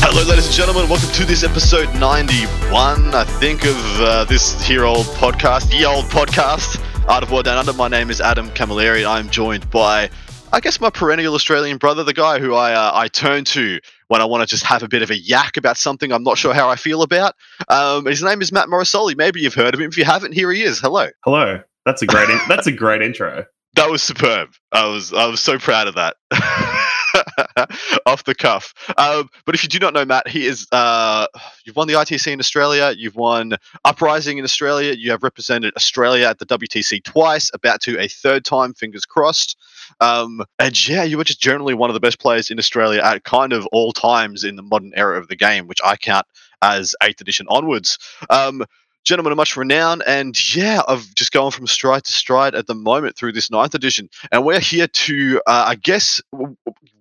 [0.00, 0.88] Hello, ladies and gentlemen.
[0.88, 6.04] Welcome to this episode 91, I think, of uh, this here old podcast, ye old
[6.06, 7.72] podcast, Art of War Down Under.
[7.72, 10.08] My name is Adam Camilleri, and I'm joined by,
[10.52, 14.20] I guess, my perennial Australian brother, the guy who I uh, I turn to when
[14.20, 16.54] I want to just have a bit of a yak about something I'm not sure
[16.54, 17.34] how I feel about.
[17.68, 19.16] Um, his name is Matt Morosoli.
[19.16, 19.88] Maybe you've heard of him.
[19.90, 20.78] If you haven't, here he is.
[20.80, 21.08] Hello.
[21.24, 21.60] Hello.
[21.84, 22.30] That's a great.
[22.30, 23.44] In- that's a great intro.
[23.74, 24.48] That was superb.
[24.72, 26.16] I was I was so proud of that.
[28.06, 28.74] Off the cuff.
[28.96, 30.66] Um, but if you do not know Matt, he is.
[30.72, 31.26] Uh,
[31.64, 32.94] you've won the ITC in Australia.
[32.96, 34.94] You've won Uprising in Australia.
[34.94, 37.50] You have represented Australia at the WTC twice.
[37.54, 38.74] About to a third time.
[38.74, 39.56] Fingers crossed.
[40.00, 43.24] Um, and yeah, you were just generally one of the best players in Australia at
[43.24, 46.26] kind of all times in the modern era of the game, which I count
[46.62, 47.98] as eighth edition onwards.
[48.30, 48.64] Um,
[49.04, 52.74] gentlemen of much renown, and yeah, I've just gone from stride to stride at the
[52.74, 56.56] moment through this ninth edition, and we're here to, uh, I guess, w-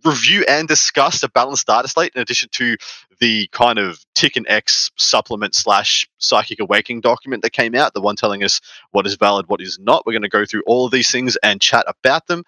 [0.05, 2.77] review and discuss the balanced data slate in addition to
[3.19, 8.01] the kind of Tick and X supplement slash psychic awakening document that came out, the
[8.01, 8.61] one telling us
[8.91, 10.05] what is valid, what is not.
[10.05, 12.43] We're going to go through all of these things and chat about them.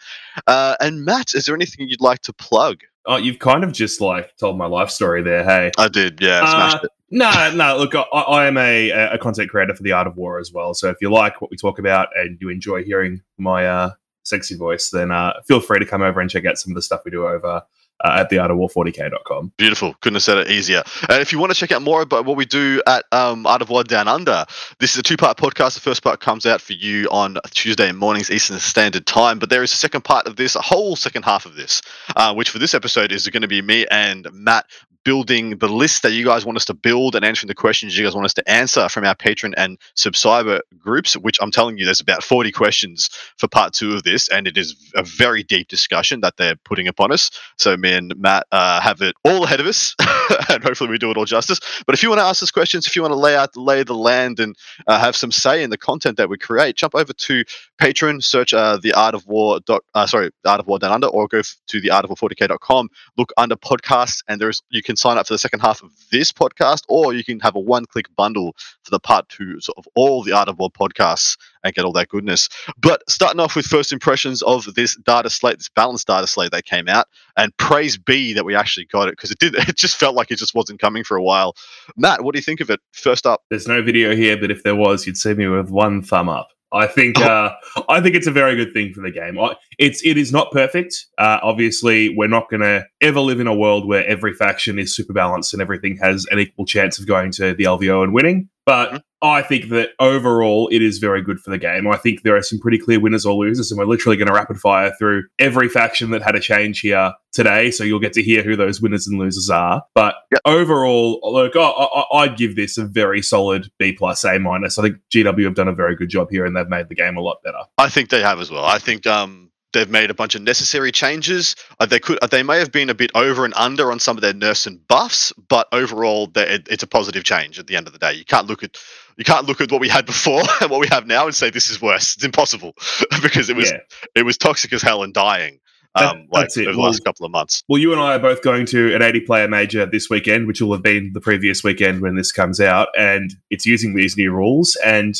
[0.47, 2.81] Uh, and Matt, is there anything you'd like to plug?
[3.06, 5.44] Oh, you've kind of just like told my life story there.
[5.44, 5.72] Hey.
[5.78, 7.77] I did, yeah, smashed No, no.
[7.77, 10.73] Look, I, I am a, a content creator for the Art of War as well.
[10.73, 13.91] So if you like what we talk about and you enjoy hearing my uh,
[14.23, 16.81] sexy voice, then uh, feel free to come over and check out some of the
[16.81, 17.63] stuff we do over
[18.03, 19.51] uh, at the Art of War 40k.com.
[19.57, 19.93] Beautiful.
[20.01, 20.83] Couldn't have said it easier.
[21.09, 23.61] And if you want to check out more about what we do at um, Art
[23.61, 24.45] of War Down Under,
[24.79, 25.73] this is a two part podcast.
[25.73, 29.39] The first part comes out for you on Tuesday mornings, Eastern Standard Time.
[29.39, 31.81] But there is a second part of this, a whole second half of this,
[32.16, 34.66] uh, which for this episode is going to be me and Matt
[35.03, 38.03] building the list that you guys want us to build and answering the questions you
[38.05, 41.85] guys want us to answer from our patron and subscriber groups, which I'm telling you,
[41.85, 44.27] there's about 40 questions for part two of this.
[44.29, 47.31] And it is a very deep discussion that they're putting upon us.
[47.57, 49.95] So me and Matt uh, have it all ahead of us,
[50.49, 51.59] and hopefully we do it all justice.
[51.85, 53.83] But if you want to ask us questions, if you want to lay out lay
[53.83, 54.55] the land and
[54.87, 57.43] uh, have some say in the content that we create, jump over to
[57.81, 59.59] Patreon, search uh, the Art of War.
[59.66, 62.05] Dot, uh, sorry, the Art of War Down Under, or go f- to the Art
[62.05, 62.89] of War 40k.com.
[63.17, 66.31] Look under podcasts, and there's you can sign up for the second half of this
[66.31, 70.23] podcast, or you can have a one click bundle for the part two of all
[70.23, 72.50] the Art of War podcasts and get all that goodness.
[72.77, 76.66] But starting off with first impressions of this data slate, this balanced data slate that
[76.66, 77.07] came out,
[77.38, 79.55] and praise be that we actually got it because it did.
[79.69, 81.55] It just felt like it just wasn't coming for a while.
[81.95, 82.79] Matt, what do you think of it?
[82.91, 86.01] First up, There's no video here, but if there was, you'd see me with one
[86.01, 86.49] thumb up.
[86.72, 87.52] I think uh,
[87.88, 89.40] I think it's a very good thing for the game.
[89.40, 91.07] I- It's it is not perfect.
[91.18, 94.96] Uh, obviously, we're not going to ever live in a world where every faction is
[94.96, 98.50] super balanced and everything has an equal chance of going to the LVO and winning.
[98.69, 99.02] But Mhm.
[99.24, 101.88] I think that overall, it is very good for the game.
[101.88, 104.34] I think there are some pretty clear winners or losers, and we're literally going to
[104.34, 107.72] rapid fire through every faction that had a change here today.
[107.72, 109.81] So you'll get to hear who those winners and losers are.
[109.96, 110.41] But Yep.
[110.46, 114.78] overall, look, I, I, I'd give this a very solid B plus A minus.
[114.78, 117.18] I think GW have done a very good job here, and they've made the game
[117.18, 117.58] a lot better.
[117.79, 118.66] I think they have as well.
[118.66, 121.56] I think um, they've made a bunch of necessary changes.
[121.80, 124.18] Uh, they could, uh, they may have been a bit over and under on some
[124.18, 127.59] of their nerfs and buffs, but overall, it, it's a positive change.
[127.59, 128.78] At the end of the day, you can't look at
[129.18, 131.50] you can't look at what we had before and what we have now and say
[131.50, 132.16] this is worse.
[132.16, 132.74] It's impossible
[133.22, 133.79] because it was yeah.
[134.16, 135.59] it was toxic as hell and dying.
[135.96, 136.62] That- Um, like it.
[136.62, 137.63] over the Well- last couple of months.
[137.68, 140.62] Well, you and I are both going to an 80 player major this weekend, which
[140.62, 144.31] will have been the previous weekend when this comes out, and it's using these new
[144.31, 144.78] rules.
[144.85, 145.16] And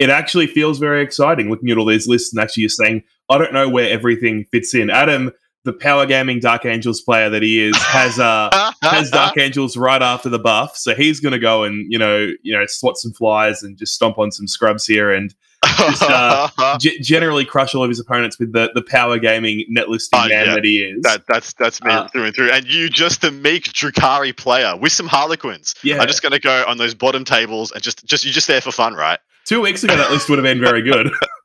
[0.00, 3.38] it actually feels very exciting looking at all these lists and actually you're saying, I
[3.38, 4.90] don't know where everything fits in.
[4.90, 5.30] Adam,
[5.64, 10.02] the power gaming Dark Angels player that he is, has uh has Dark Angels right
[10.02, 13.12] after the buff, so he's going to go and you know you know swat some
[13.12, 15.34] flies and just stomp on some scrubs here and
[15.76, 16.48] just, uh,
[16.80, 20.28] g- generally crush all of his opponents with the the power gaming net listing Oh,
[20.28, 20.54] man yeah.
[20.54, 21.02] that he is.
[21.02, 22.50] That that's that's me Uh, through and through.
[22.50, 25.74] And you just a meek Drukhari player with some Harlequins.
[25.84, 28.62] yeah, I'm just gonna go on those bottom tables and just just you're just there
[28.62, 29.18] for fun, right?
[29.46, 31.10] Two weeks ago that list would have been very good.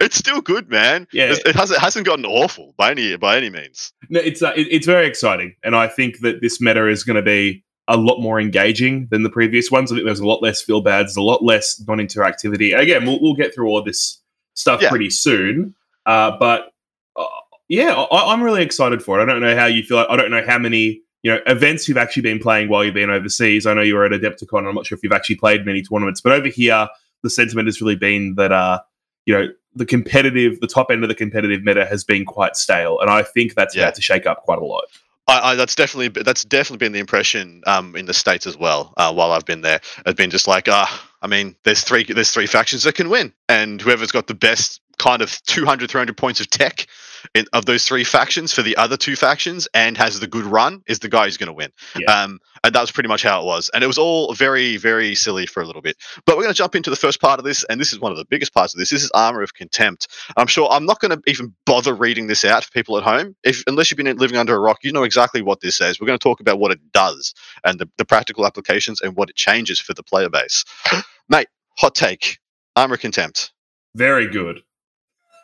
[0.00, 1.06] it's still good, man.
[1.12, 1.34] Yeah.
[1.46, 3.92] It hasn't it hasn't gotten awful by any by any means.
[4.08, 7.16] No, it's uh, it, it's very exciting, and I think that this meta is going
[7.16, 9.90] to be a lot more engaging than the previous ones.
[9.90, 12.78] I think there's a lot less feel bads, a lot less non-interactivity.
[12.78, 14.20] Again, we'll, we'll get through all this
[14.54, 14.90] stuff Yeah.
[14.90, 15.74] pretty soon,
[16.04, 16.72] uh, but
[17.16, 17.24] uh,
[17.68, 19.22] Yeah, I, am really excited for it.
[19.22, 20.04] I don't know how you feel.
[20.10, 23.10] I don't know how many you know events you've actually been playing while you've been
[23.10, 23.66] overseas.
[23.66, 24.68] I know you were at Adepticon.
[24.68, 26.88] I'm not sure if you've actually played many tournaments, but over here,
[27.22, 28.80] the sentiment has really been that uh,
[29.26, 33.00] you know the competitive, the top end of the competitive meta has been quite stale,
[33.00, 33.84] and I think that's yeah.
[33.84, 34.84] about to shake up quite a lot.
[35.28, 38.94] I, I, that's definitely that's definitely been the impression um, in the states as well.
[38.96, 42.04] Uh, while I've been there, I've been just like, ah, uh, I mean, there's three
[42.04, 46.16] there's three factions that can win, and whoever's got the best kind of 200 300
[46.16, 46.86] points of tech
[47.34, 50.82] in, of those three factions for the other two factions and has the good run
[50.86, 51.70] is the guy who's going to win.
[51.98, 52.10] Yeah.
[52.10, 53.70] Um, and that was pretty much how it was.
[53.72, 55.96] And it was all very, very silly for a little bit.
[56.26, 57.64] But we're going to jump into the first part of this.
[57.64, 58.90] And this is one of the biggest parts of this.
[58.90, 60.08] This is Armor of Contempt.
[60.36, 63.36] I'm sure I'm not going to even bother reading this out for people at home.
[63.44, 66.00] If Unless you've been living under a rock, you know exactly what this says.
[66.00, 69.30] We're going to talk about what it does and the, the practical applications and what
[69.30, 70.64] it changes for the player base.
[71.28, 72.38] Mate, hot take
[72.76, 73.52] Armor of Contempt.
[73.94, 74.62] Very good.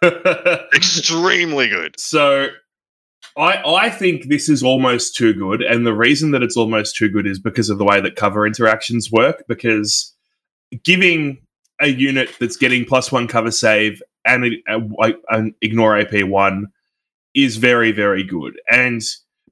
[0.75, 1.99] Extremely good.
[1.99, 2.49] So
[3.37, 7.09] I I think this is almost too good, and the reason that it's almost too
[7.09, 9.45] good is because of the way that cover interactions work.
[9.49, 10.13] Because
[10.85, 11.39] giving
[11.81, 16.69] a unit that's getting plus one cover save and uh, an ignore AP one
[17.35, 19.03] is very very good, and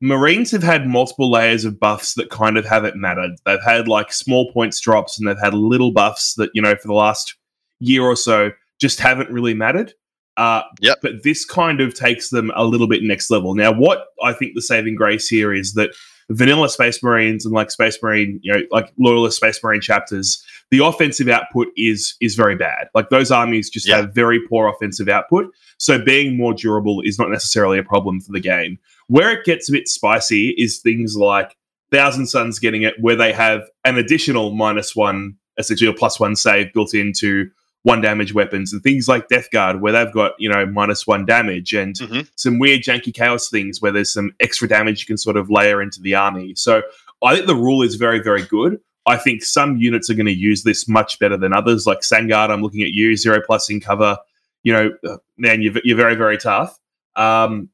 [0.04, 3.36] Marines have had multiple layers of buffs that kind of haven't mattered.
[3.46, 6.88] They've had like small points drops, and they've had little buffs that you know for
[6.88, 7.36] the last
[7.80, 8.50] year or so
[8.80, 9.94] just haven't really mattered.
[10.37, 10.99] Uh, yep.
[11.02, 13.55] But this kind of takes them a little bit next level.
[13.55, 15.90] Now, what I think the saving grace here is that
[16.31, 20.84] vanilla Space Marines and like Space Marine, you know, like loyalist Space Marine chapters, the
[20.84, 22.88] offensive output is is very bad.
[22.94, 25.52] Like those armies just have very poor offensive output.
[25.79, 28.78] So being more durable is not necessarily a problem for the game.
[29.08, 31.56] Where it gets a bit spicy is things like
[31.90, 36.37] Thousand Sons getting it, where they have an additional minus one, essentially a plus one
[36.37, 37.50] save built into
[37.84, 41.26] one damage weapons and things like Death Guard, where they've got, you know, minus one
[41.26, 42.20] damage and mm-hmm.
[42.37, 45.82] some weird janky chaos things where there's some extra damage you can sort of layer
[45.82, 46.55] into the army.
[46.55, 46.82] So
[47.25, 48.79] I think the rule is very, very good.
[49.06, 51.87] I think some units are going to use this much better than others.
[51.87, 54.17] Like Sangard, I'm looking at you, zero plus in cover.
[54.62, 56.78] You know, uh, man, you're, you're very, very tough.
[57.17, 57.69] Um,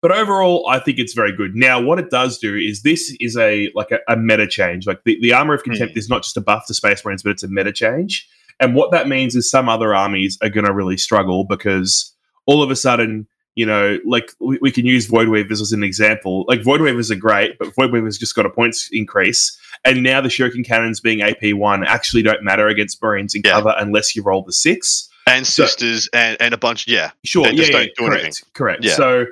[0.00, 1.54] but overall, I think it's very good.
[1.54, 4.86] Now, what it does do is this is a like a, a meta change.
[4.86, 5.98] Like the, the armor of contempt mm.
[5.98, 8.26] is not just a buff to Space Marines, but it's a meta change.
[8.60, 12.14] And what that means is some other armies are going to really struggle because
[12.46, 15.82] all of a sudden, you know, like we, we can use Void Weavers as an
[15.82, 16.44] example.
[16.48, 19.58] Like Void Weavers are great, but Void Weavers just got a points increase.
[19.84, 23.52] And now the Shuriken Cannons being AP1 actually don't matter against Marines in yeah.
[23.52, 25.08] cover unless you roll the six.
[25.26, 27.10] And so, sisters and, and a bunch, yeah.
[27.24, 28.32] Sure, yeah, yeah, correct, anything.
[28.54, 28.84] correct.
[28.84, 28.94] Yeah.
[28.94, 29.26] So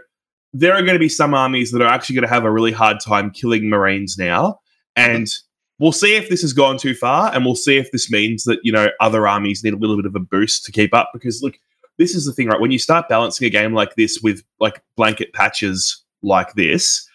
[0.52, 2.72] there are going to be some armies that are actually going to have a really
[2.72, 4.60] hard time killing Marines now.
[4.94, 5.28] And
[5.78, 8.58] we'll see if this has gone too far, and we'll see if this means that
[8.62, 11.10] you know other armies need a little bit of a boost to keep up.
[11.12, 11.58] Because look,
[11.98, 12.60] this is the thing, right?
[12.60, 17.08] When you start balancing a game like this with like blanket patches like this,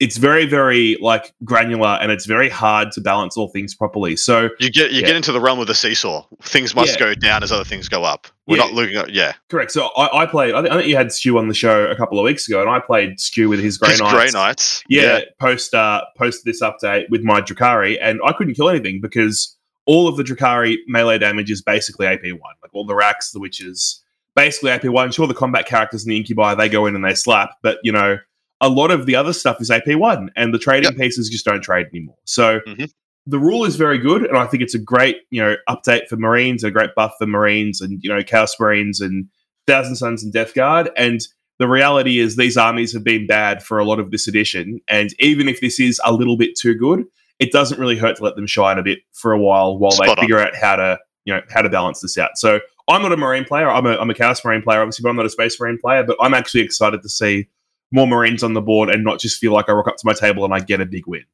[0.00, 4.16] it's very very like granular and it's very hard to balance all things properly.
[4.16, 5.06] So you get you yeah.
[5.06, 6.26] get into the realm of the seesaw.
[6.42, 6.98] Things must yeah.
[6.98, 8.26] go down as other things go up.
[8.46, 8.64] We're yeah.
[8.64, 9.34] not looking at yeah.
[9.48, 9.70] Correct.
[9.70, 11.96] So i, I played I think, I think, you had stu on the show a
[11.96, 14.12] couple of weeks ago and i played stu with his grey his knights.
[14.12, 18.68] Grey knights yeah, post uh post this update with my Drukhari and i couldn't kill
[18.68, 19.56] anything because
[19.86, 24.00] all of the Drukhari melee damage is basically ap1 like all the Wracks the Wyches
[24.34, 27.50] basically ap1 sure the combat characters in the incubi they go in and they slap
[27.62, 28.18] but you know
[28.60, 30.96] a lot of the other stuff is AP1, and the trading yep.
[30.96, 32.16] pieces just don't trade anymore.
[32.24, 32.84] So mm-hmm.
[33.26, 36.16] the rule is very good, and I think it's a great you know update for
[36.16, 39.28] Marines, a great buff for Marines, and you know Chaos Marines and
[39.66, 40.90] Thousand Sons and Death Guard.
[40.96, 41.20] And
[41.58, 45.10] the reality is these armies have been bad for a lot of this edition, and
[45.18, 47.04] even if this is a little bit too good,
[47.38, 50.16] it doesn't really hurt to let them shine a bit for a while while Spot
[50.16, 52.36] they figure out how to you know how to balance this out.
[52.36, 53.68] So I'm not a Marine player.
[53.68, 56.04] I'm a, I'm a Chaos Marine player, obviously, but I'm not a Space Marine player.
[56.04, 57.48] But I'm actually excited to see
[57.94, 60.12] more Marines on the board and not just feel like I rock up to my
[60.12, 61.24] table and I get a big win.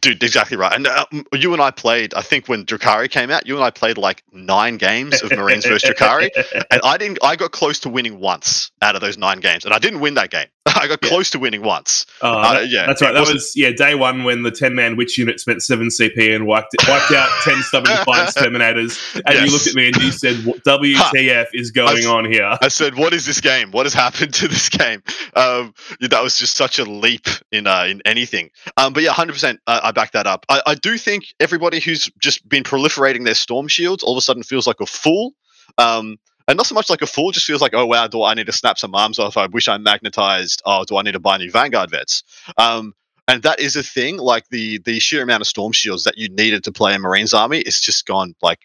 [0.00, 0.74] Dude, exactly right.
[0.74, 2.12] And uh, you and I played.
[2.14, 5.64] I think when Drukhari came out, you and I played like nine games of Marines
[5.64, 6.30] versus Drukhari,
[6.70, 7.18] and I didn't.
[7.22, 10.14] I got close to winning once out of those nine games, and I didn't win
[10.14, 10.48] that game.
[10.76, 11.08] I got yeah.
[11.08, 12.06] close to winning once.
[12.22, 13.12] Uh, uh, yeah, that's right.
[13.12, 16.46] That was yeah day one when the ten man witch unit spent seven CP and
[16.46, 19.46] wiped wiped out ten stubborn defiance terminators, and yes.
[19.46, 22.96] you looked at me and you said, "WTF is going I, on here?" I said,
[22.96, 23.70] "What is this game?
[23.70, 25.02] What has happened to this game?"
[25.34, 28.50] Um, that was just such a leap in uh, in anything.
[28.76, 30.44] Um, but yeah, hundred percent, I back that up.
[30.48, 34.22] I, I do think everybody who's just been proliferating their storm shields all of a
[34.22, 35.32] sudden feels like a fool.
[35.76, 36.16] Um,
[36.48, 38.46] and not so much like a fool, just feels like, oh wow, do I need
[38.46, 39.36] to snap some arms off?
[39.36, 40.62] I wish I'm magnetized.
[40.64, 42.24] Oh, do I need to buy new Vanguard vets?
[42.56, 42.94] Um,
[43.28, 44.16] and that is a thing.
[44.16, 47.34] Like the the sheer amount of storm shields that you needed to play a Marines
[47.34, 48.34] army, it's just gone.
[48.42, 48.60] Like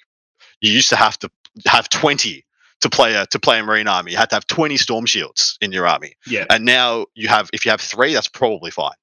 [0.62, 1.30] you used to have to
[1.68, 2.46] have twenty
[2.82, 4.12] to play a to play a marine army.
[4.12, 6.46] You had to have twenty storm shields in your army, Yeah.
[6.50, 8.94] and now you have if you have three, that's probably fine.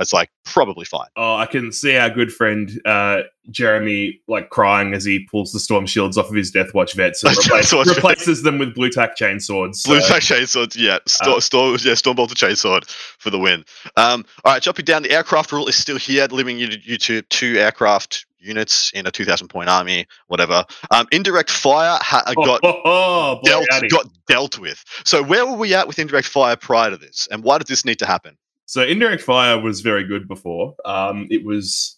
[0.00, 1.08] That's like probably fine.
[1.14, 5.60] Oh, I can see our good friend uh, Jeremy like crying as he pulls the
[5.60, 7.96] storm shields off of his Death Watch vets and replace, Watch vets.
[7.98, 9.76] replaces them with blue tack chainswords.
[9.76, 13.62] So, Blue tack chainsword, yeah, storm, Uh, storm, yeah, stormbolt chainsword for the win.
[13.98, 16.96] Um, all right, jumping down, the aircraft rule is still here, limiting you to, you
[16.96, 20.64] to two aircraft units in a two thousand point army, whatever.
[20.90, 24.82] Um, indirect fire ha- oh, got oh, oh, boy, dealt got dealt with.
[25.04, 27.84] So where were we at with indirect fire prior to this, and why did this
[27.84, 28.38] need to happen?
[28.70, 30.76] So indirect fire was very good before.
[30.84, 31.96] Um, it was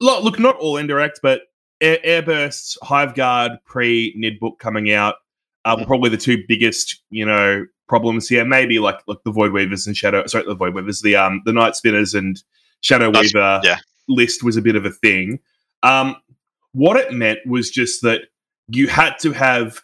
[0.00, 1.42] look, look, not all indirect, but
[1.80, 5.16] air, airbursts, hive guard, pre Nid book coming out
[5.64, 5.86] uh, were Mhm.
[5.88, 8.44] probably the two biggest, you know, problems here.
[8.44, 10.24] Maybe like like the void weavers and shadow.
[10.28, 12.40] Sorry, the void weavers, the um the night spinners and
[12.82, 13.78] shadow That's- weaver yeah.
[14.06, 15.40] list was a bit of a thing.
[15.82, 16.14] Um,
[16.70, 18.22] what it meant was just that
[18.68, 19.80] you had to have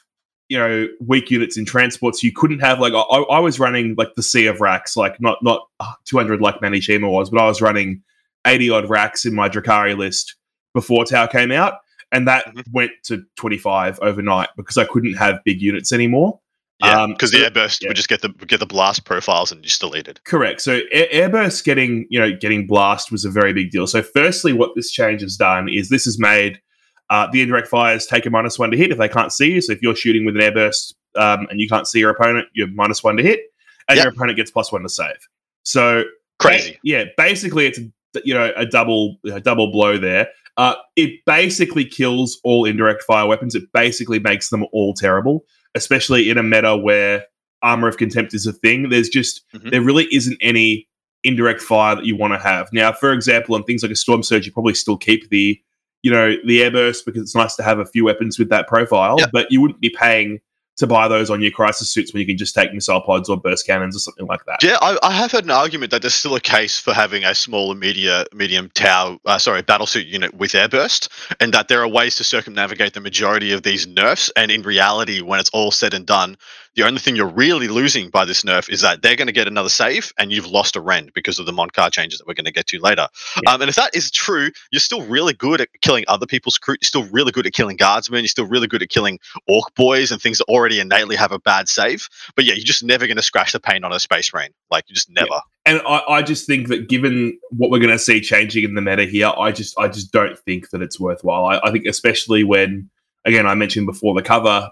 [0.49, 2.23] you know weak units in transports.
[2.23, 5.38] You couldn't have like I, I was running like the sea of Wracks, like not
[5.43, 8.02] not uh, 200 like Manishima was, but I was running
[8.47, 10.37] 80 odd Wracks in my Drukhari list
[10.75, 11.75] before Tau came out,
[12.12, 12.62] and that Mhm.
[12.73, 16.40] went to 25 overnight because I couldn't have big units anymore.
[16.81, 17.88] Yeah, Um, because so- the airburst yeah.
[17.88, 20.21] would just get the get the blast profiles and just deleted.
[20.25, 20.61] Correct.
[20.61, 23.87] So air- airburst getting you know getting blast was a very big deal.
[23.87, 26.61] So firstly, what this change has done is this has made
[27.10, 29.60] uh, the indirect fires take a minus one to hit if they can't see you.
[29.60, 32.68] So if you're shooting with an airburst um, and you can't see your opponent, you're
[32.68, 33.40] minus one to hit,
[33.88, 34.04] and Yep.
[34.04, 35.16] your opponent gets plus one to save.
[35.64, 36.04] So
[36.38, 36.72] Crazy.
[36.72, 37.82] ba- yeah, basically it's a,
[38.24, 40.28] you know a double a double blow there.
[40.56, 43.54] Uh, it basically kills all indirect fire weapons.
[43.54, 45.44] It basically makes them all terrible,
[45.76, 47.24] especially in a meta where
[47.62, 48.88] armor of contempt is a thing.
[48.88, 49.70] There's just Mhm.
[49.70, 50.88] there really isn't any
[51.24, 52.68] indirect fire that you want to have.
[52.72, 55.60] Now, for example, on things like a storm surge, you probably still keep the
[56.02, 59.17] you know the airburst because it's nice to have a few weapons with that profile,
[59.19, 59.31] Yep.
[59.33, 60.40] but you wouldn't be paying
[60.76, 63.37] to buy those on your crisis suits when you can just take missile pods or
[63.37, 64.62] burst cannons or something like that.
[64.62, 67.35] Yeah, I, I have had an argument that there's still a case for having a
[67.35, 71.09] small and media, medium Tau, uh, sorry, battlesuit unit with airburst,
[71.40, 74.31] and that there are ways to circumnavigate the majority of these nerfs.
[74.37, 76.37] And in reality, when it's all said and done,
[76.76, 79.48] the only thing you're really losing by this nerf is that they're going to get
[79.48, 82.44] another save, and you've lost a rend because of the Mont'ka changes that we're going
[82.44, 83.08] to get to later.
[83.42, 83.52] Yeah.
[83.52, 86.76] Um, and if that is true, you're still really good at killing other people's crew.
[86.80, 88.20] You're still really good at killing guardsmen.
[88.20, 91.38] You're still really good at killing orc boys and things that already innately have a
[91.38, 92.08] bad save.
[92.37, 94.50] But yeah, you're just never going to scratch the paint on a space marine.
[94.70, 95.40] Like you just never.
[95.66, 98.82] and I, I just think that given what we're going to see changing in the
[98.82, 101.46] meta here, I just I just don't think that it's worthwhile.
[101.46, 102.90] I, I think especially when
[103.25, 104.70] again I mentioned before the cover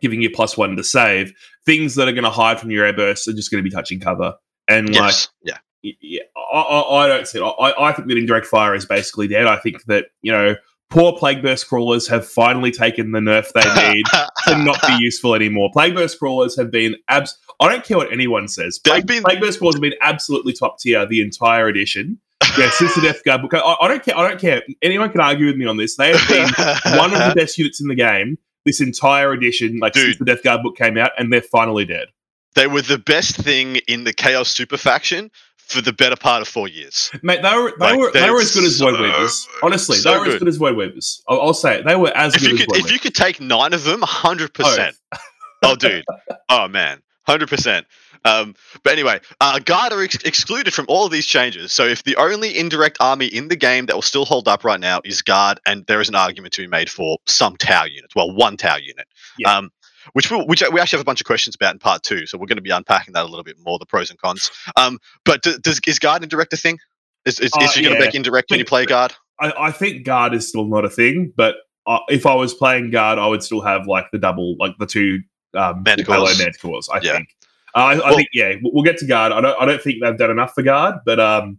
[0.00, 1.32] giving you plus one to save
[1.66, 4.00] things that are going to hide from your airbursts are just going to be touching
[4.00, 4.34] cover
[4.68, 5.58] and like Yeah.
[5.82, 7.42] yeah, I, I, I don't see it.
[7.42, 9.46] I, I think that indirect fire is basically dead.
[9.46, 10.54] I think that you know
[10.90, 13.60] poor plague burst crawlers have finally taken the nerf they
[13.92, 14.04] need
[14.46, 15.70] to not be useful anymore.
[15.72, 17.38] Plague burst crawlers have been abs.
[17.60, 18.78] I don't care what anyone says.
[18.78, 22.18] Plague, been- plague burst crawlers have been absolutely top tier the entire edition.
[22.58, 24.16] Yeah, since the Death Guard book, I, I don't care.
[24.18, 24.62] I don't care.
[24.82, 25.96] Anyone can argue with me on this.
[25.96, 26.48] They have been
[26.98, 28.38] one of the best units in the game
[28.70, 32.06] this entire edition, like since the Death Guard book came out, and they're finally dead.
[32.54, 36.48] they were the best thing in the Chaos Super faction for the better part of
[36.48, 37.10] four years.
[37.22, 39.46] Mate, they were they Like, were they were as good as Void Weavers.
[39.62, 40.38] Honestly, so they were as good.
[40.40, 41.22] good as Void Weavers.
[41.28, 41.86] I'll, I'll say it.
[41.86, 43.84] They were as If good you as could, Void if you could take nine of
[43.84, 44.96] them, hundred percent.
[45.12, 45.18] Oh.
[45.62, 46.04] oh, dude.
[46.48, 47.86] Oh man, hundred percent.
[48.24, 51.72] Um, but anyway, uh, guard are ex- excluded from all of these changes.
[51.72, 54.80] So if the only indirect army in the game that will still hold up right
[54.80, 58.14] now is guard, and there is an argument to be made for some Tau units,
[58.14, 59.06] well, one Tau unit,
[59.38, 59.56] Yeah.
[59.56, 59.70] um,
[60.12, 62.26] which we which we actually have a bunch of questions about in part two.
[62.26, 64.50] So we're going to be unpacking that a little bit more, the pros and cons.
[64.76, 66.78] Um, but d- does is guard indirect a thing?
[67.26, 69.14] Is is, Uh, is you going to make indirect when you play guard?
[69.38, 72.90] I, I think guard is still not a thing, but uh, if I was playing
[72.90, 75.20] guard, I would still have like the double, like the two
[75.54, 76.38] um, Manticores.
[76.40, 76.88] Manticores.
[76.92, 77.16] I Yeah.
[77.16, 77.28] think.
[77.74, 79.32] Uh, I, I think yeah, we'll we'll get to guard.
[79.32, 79.60] I don't.
[79.60, 81.58] I don't think they've done enough for guard, but um,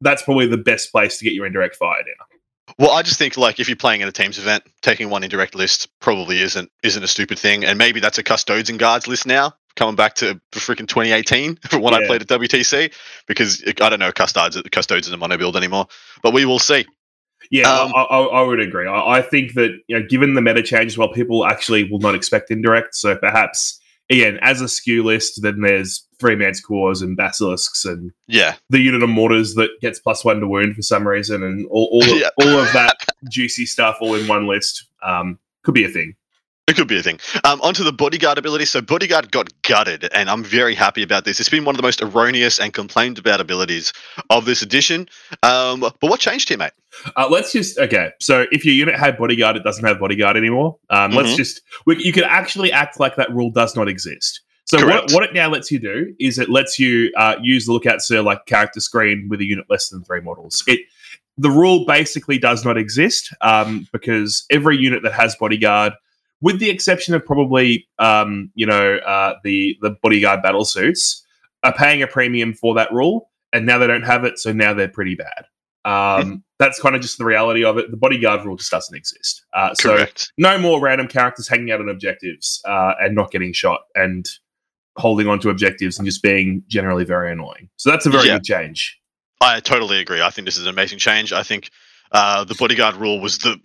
[0.00, 2.26] that's probably the best place to get your indirect fire down.
[2.78, 5.54] Well, I just think like if you're playing in a teams event, taking one indirect
[5.54, 9.26] list probably isn't isn't a stupid thing, and maybe that's a custodes and guards list
[9.26, 9.54] now.
[9.76, 12.92] Coming back to freaking 2018 for when I played at WTC,
[13.26, 15.86] because I don't know custodes custodes in a mono build anymore,
[16.22, 16.86] but we will see.
[17.50, 18.88] Yeah, Um, I, I, I would agree.
[18.88, 22.14] I, I think that you know, given the meta change, well, people actually will not
[22.14, 22.94] expect indirect.
[22.94, 28.54] So perhaps again, as a skew list, then there's three manticores and basilisks and Yeah,
[28.70, 31.88] the unit of mortars that gets plus one to wound for some reason, and all
[31.92, 32.28] all of, Yeah.
[32.40, 32.96] all of that
[33.30, 36.14] juicy stuff all in one list um, could be a thing.
[36.68, 37.20] It could be a thing.
[37.44, 38.64] Um, onto the bodyguard ability.
[38.64, 41.38] So bodyguard got gutted, and I'm very happy about this.
[41.38, 43.92] It's been one of the most erroneous and complained about abilities
[44.30, 45.08] of this edition.
[45.44, 46.72] Um, but what changed here, mate?
[47.16, 48.10] Uh, let's just okay.
[48.20, 50.76] So if your unit had bodyguard, it doesn't have bodyguard anymore.
[50.90, 51.36] Um, Let's Mhm.
[51.36, 54.40] just we, you could actually act like that rule does not exist.
[54.64, 57.72] So what, what it now lets you do is it lets you uh, use the
[57.72, 60.64] lookout sir like character screen with a unit less than three models.
[60.66, 60.80] It
[61.38, 65.92] the rule basically does not exist um, because every unit that has bodyguard,
[66.40, 71.24] with the exception of probably um, you know uh, the the bodyguard battle suits,
[71.62, 74.74] are paying a premium for that rule, and now they don't have it, so now
[74.74, 75.46] they're pretty bad.
[75.84, 77.90] Um, that's kind of just the reality of it.
[77.92, 79.44] The bodyguard rule just doesn't exist.
[79.52, 80.32] Uh, so Correct.
[80.36, 84.26] no more random characters hanging out on objectives uh, and not getting shot and
[84.96, 87.68] holding on to objectives and just being generally very annoying.
[87.76, 88.38] So that's a very Yeah.
[88.38, 88.98] good change.
[89.40, 90.22] I totally agree.
[90.22, 91.32] I think this is an amazing change.
[91.32, 91.70] I think
[92.10, 93.60] uh, the bodyguard rule was the.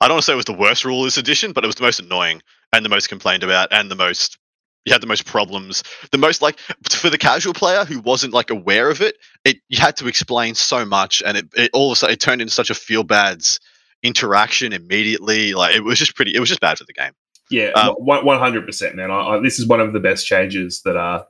[0.00, 1.76] I don't want to say it was the worst rule this edition, but it was
[1.76, 2.42] the most annoying
[2.72, 4.38] and the most complained about and the most.
[4.86, 5.82] You had the most problems.
[6.10, 6.58] The most like
[6.90, 10.54] for the casual player who wasn't like aware of it, it you had to explain
[10.54, 13.04] so much, and it, it all of a sudden it turned into such a feel
[13.04, 13.60] bads
[14.02, 15.52] interaction immediately.
[15.52, 16.34] Like it was just pretty.
[16.34, 17.12] It was just bad for the game.
[17.50, 19.10] Yeah, Um, one hundred percent, man.
[19.10, 21.24] I, I, this is one of the best changes that uh,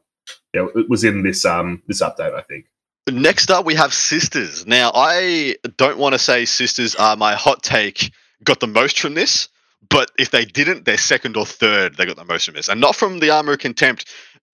[0.55, 2.35] yeah, it was in this um this update.
[2.35, 2.67] I think.
[3.11, 4.67] Next up, we have Sisters.
[4.67, 8.12] Now, I don't want to say Sisters are my hot take,
[8.44, 9.49] got the most from this,
[9.88, 12.68] but if they didn't, they're second or third, they got the most from this.
[12.68, 14.09] And not from the Armor of Contempt,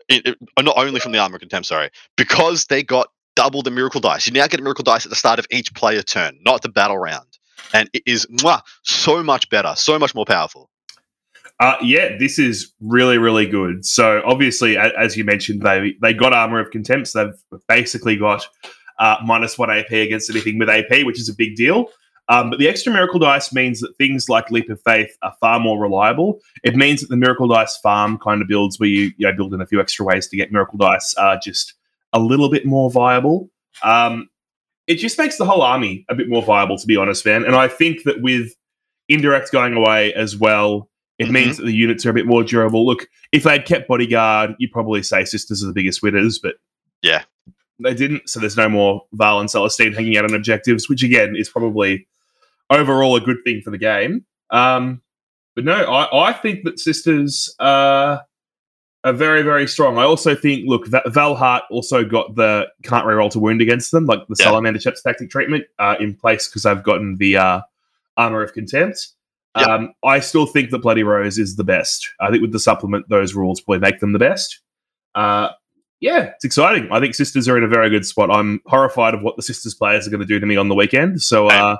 [0.09, 3.63] it, it- uh, not only from the Armor of Contempt, sorry, because they got double
[3.63, 4.27] the Miracle Dice.
[4.27, 6.99] You now get Miracle Dice at the start of each player turn, not the battle
[6.99, 7.27] round.
[7.75, 10.71] And it is mwah, so much better, so much more powerful.
[11.59, 13.85] Uh, yeah, this is really, really good.
[13.85, 17.09] So obviously, as you mentioned, they they got armor of contempt.
[17.09, 18.47] So they've basically got
[18.99, 21.87] uh, minus one AP against anything with AP, which is a big deal.
[22.29, 25.61] Um, but the extra miracle dice means that things like leap of faith are far
[25.61, 26.41] more reliable.
[26.65, 29.55] It means that the miracle dice farm kind of builds where you, you know, build
[29.55, 31.75] in a few extra ways to get miracle dice are just
[32.13, 33.51] a little bit more viable.
[33.85, 34.29] Um,
[34.87, 37.45] it just makes the whole army a bit more viable, to be honest, man.
[37.45, 38.53] And I think that with
[39.09, 41.33] indirect going away as well, it Mhm.
[41.33, 42.85] means that the units are a bit more durable.
[42.85, 46.57] Look, if they'd kept bodyguard, you'd probably say sisters are the biggest winners, but
[47.03, 47.23] Yeah.
[47.79, 48.29] they didn't.
[48.29, 52.07] So there's no more Val and Celestine hanging out on objectives, which again is probably
[52.71, 54.25] overall a good thing for the game.
[54.51, 55.03] Um,
[55.55, 58.25] but no, I, I think that sisters are,
[59.05, 59.99] are very, very strong.
[59.99, 64.07] I also think, look, Va- Valhart also got the can't reroll to wound against them,
[64.07, 64.47] like the Yeah.
[64.47, 67.61] Salamander Chaps tactic treatment uh, in place because I've gotten the uh,
[68.17, 69.09] Armor of Contempt.
[69.57, 69.67] Yep.
[69.69, 72.11] Um, I still think that Bloody Rose is the best.
[72.21, 74.61] I think with the supplement, those rules probably make them the best.
[75.15, 75.49] Uh,
[76.01, 76.89] yeah, it's exciting.
[76.93, 78.31] I think Sisters are in a very good spot.
[78.31, 80.75] I'm horrified of what the Sisters players are going to do to me on the
[80.75, 81.23] weekend.
[81.23, 81.79] So uh,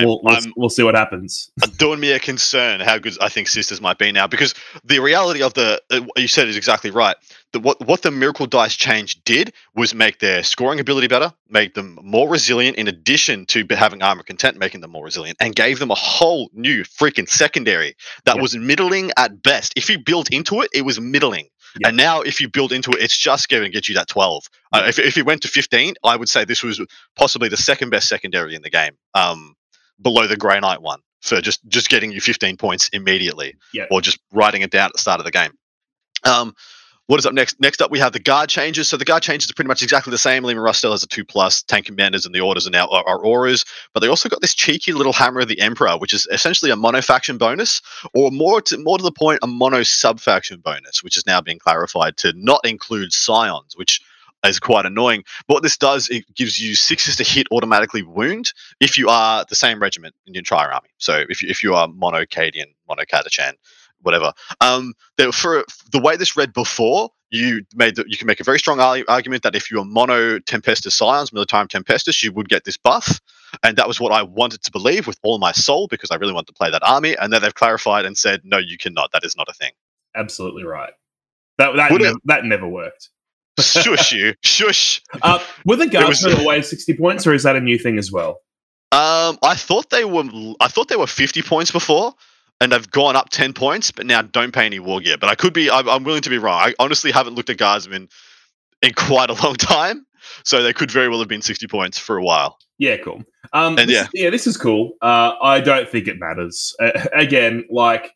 [0.00, 1.50] We'll, we'll, we'll see what happens.
[1.76, 5.42] doing me a concern how good I think Sisters might be now because the reality
[5.42, 7.16] of the uh, what you said is exactly right.
[7.52, 11.74] The, what what the Miracle Dice change did was make their scoring ability better, make
[11.74, 12.76] them more resilient.
[12.78, 16.48] In addition to having armor content, making them more resilient, and gave them a whole
[16.54, 18.42] new freaking secondary that Yeah.
[18.42, 19.72] was middling at best.
[19.76, 21.48] If you built into it, it was middling.
[21.80, 21.88] Yeah.
[21.88, 24.44] And now, if you build into it, it's just going to get you that 12.
[24.74, 26.80] Uh, if, if it went to 15, I would say this was
[27.16, 28.92] possibly the second best secondary in the game.
[29.14, 29.54] Um,
[30.02, 33.84] below the Grey Knight one for just just getting you 15 points immediately, Yeah.
[33.90, 35.52] or just writing it down at the start of the game.
[36.24, 36.54] Um,
[37.08, 37.60] what is up next?
[37.60, 38.88] Next up, we have the guard changes.
[38.88, 40.44] So the guard changes are pretty much exactly the same.
[40.44, 41.62] Leman Russ still has a two plus.
[41.62, 44.54] Tank commanders and the orders are now are, are auras, but they also got this
[44.54, 47.82] cheeky little hammer of the emperor, which is essentially a mono faction bonus,
[48.14, 51.40] or more to more to the point, a mono sub faction bonus, which is now
[51.40, 54.00] being clarified to not include scions, which
[54.44, 55.24] is quite annoying.
[55.46, 59.44] But what this does, it gives you sixes to hit automatically wound if you are
[59.48, 60.88] the same regiment in your entire army.
[60.98, 63.52] So if you, if you are mono Cadian, mono Catachan,
[64.00, 64.32] whatever.
[64.60, 68.44] Um, there, for the way this read before, you made the, you can make a
[68.44, 68.78] very strong
[69.08, 73.20] argument that if you are mono Tempestus Scions, Militarum Tempestus, you would get this buff.
[73.62, 76.32] And that was what I wanted to believe with all my soul because I really
[76.32, 77.16] wanted to play that army.
[77.16, 79.12] And then they've clarified and said, no, you cannot.
[79.12, 79.72] That is not a thing.
[80.14, 80.92] Absolutely right.
[81.58, 83.10] That that, nev- that never worked.
[83.60, 85.02] Shush you, shush.
[85.22, 88.10] Uh, were the was- guardsmen always sixty points, or is that a new thing as
[88.10, 88.40] well?
[88.92, 90.24] Um, I thought they were.
[90.60, 92.14] I thought they were fifty points before,
[92.60, 95.16] and they've gone up ten points, but now don't pay any war gear.
[95.18, 95.70] But I could be.
[95.70, 96.60] I'm, I'm willing to be wrong.
[96.60, 98.08] I honestly haven't looked at guardsmen
[98.82, 100.06] in quite a long time,
[100.44, 102.58] so they could very well have been sixty points for a while.
[102.78, 103.22] Yeah, cool.
[103.52, 104.92] Um, And this- yeah, this is cool.
[105.02, 106.74] Uh, I don't think it matters.
[106.80, 108.12] Uh, again, like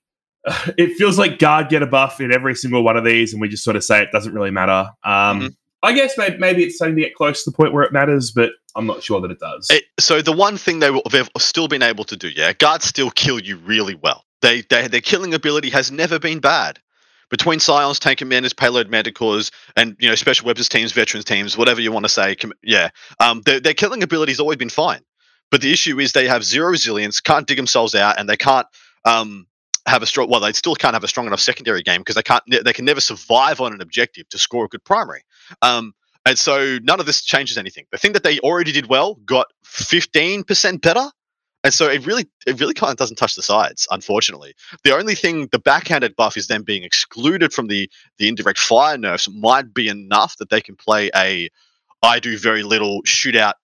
[0.78, 3.48] it feels like guard get a buff in every single one of these, and we
[3.48, 4.90] just sort of say it doesn't really matter.
[5.04, 5.56] Um, Mhm.
[5.82, 8.32] I guess maybe, maybe it's starting to get close to the point where it matters,
[8.32, 9.68] but I'm not sure that it does.
[9.70, 12.86] It, so the one thing they will, they've still been able to do, yeah, guards
[12.86, 14.24] still kill you really well.
[14.42, 16.80] They, they their killing ability has never been bad.
[17.28, 21.80] Between Scions, Tank Commanders, Payload Manticores, and you know Special Weapons teams, Veterans teams, whatever
[21.80, 25.00] you want to say, com- yeah, um, their, their killing has always been fine.
[25.50, 28.66] But the issue is they have zero resilience, can't dig themselves out, and they can't
[29.04, 29.46] um,
[29.86, 30.28] have a strong.
[30.28, 32.42] Well, they still can't have a strong enough secondary game because they can't.
[32.46, 35.22] They can never survive on an objective to score a good primary.
[35.62, 35.94] Um,
[36.26, 37.86] and so none of this changes anything.
[37.92, 41.08] The thing that they already did well got 15% better.
[41.62, 44.54] And so it really it really kind of doesn't touch the sides, unfortunately.
[44.84, 48.98] The only thing the backhanded buff is them being excluded from the the indirect fire
[48.98, 51.48] nerfs might be enough that they can play a
[52.02, 53.54] I do very little shootout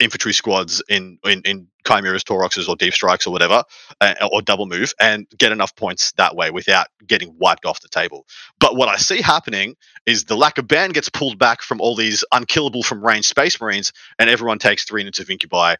[0.00, 3.64] infantry squads in in, in chimeras, Tauroxes, or deep strikes or whatever,
[4.00, 7.88] uh, or double move, and get enough points that way without getting wiped off the
[7.88, 8.26] table.
[8.60, 11.94] But what I see happening is the lack of ban gets pulled back from all
[11.94, 15.76] these unkillable from range space marines, and everyone takes three units of incubi,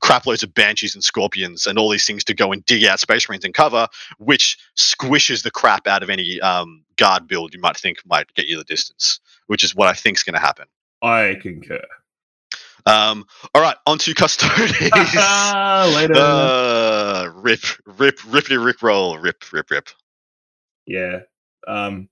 [0.00, 3.00] crap loads of banshees and scorpions, and all these things to go and dig out
[3.00, 7.60] space marines and cover, which squishes the crap out of any um, guard build you
[7.60, 10.40] might think might get you the distance, which is what I think is going to
[10.40, 10.66] happen.
[11.02, 11.82] I concur.
[12.86, 14.80] Um, all right, on to Custodes.
[14.80, 16.12] Later.
[16.16, 19.88] Uh, rip, rip, rippity, rick roll, rip, rip, rip.
[20.86, 21.20] yeah.
[21.68, 22.08] Um.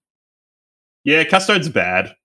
[1.05, 2.15] Yeah, custode's bad.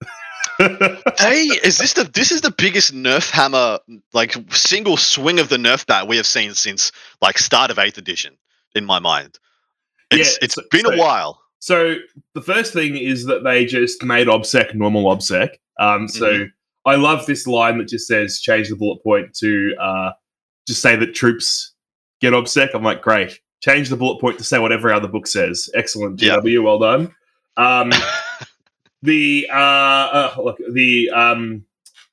[0.60, 3.79] Hey, is this the this is the biggest nerf hammer
[4.13, 7.97] like single swing of the nerf bat we have seen since like start of eighth
[7.97, 8.38] edition
[8.75, 9.39] in my mind.
[10.12, 11.41] It's Yeah, it's so- been so- a while.
[11.60, 11.95] So
[12.36, 15.56] the first thing is that they just made obsec normal obsec.
[15.79, 16.45] Um, so
[16.85, 20.11] I love this line that just says change the bullet point to uh,
[20.67, 21.73] just say that troops
[22.21, 22.69] get obsec.
[22.73, 23.39] I'm like, great.
[23.61, 25.69] Change the bullet point to say what every other book says.
[25.73, 26.37] Excellent, Yeah.
[26.37, 26.63] GW.
[26.63, 27.13] Well done.
[27.55, 27.91] Um,
[29.01, 31.63] the uh, uh, look, the um,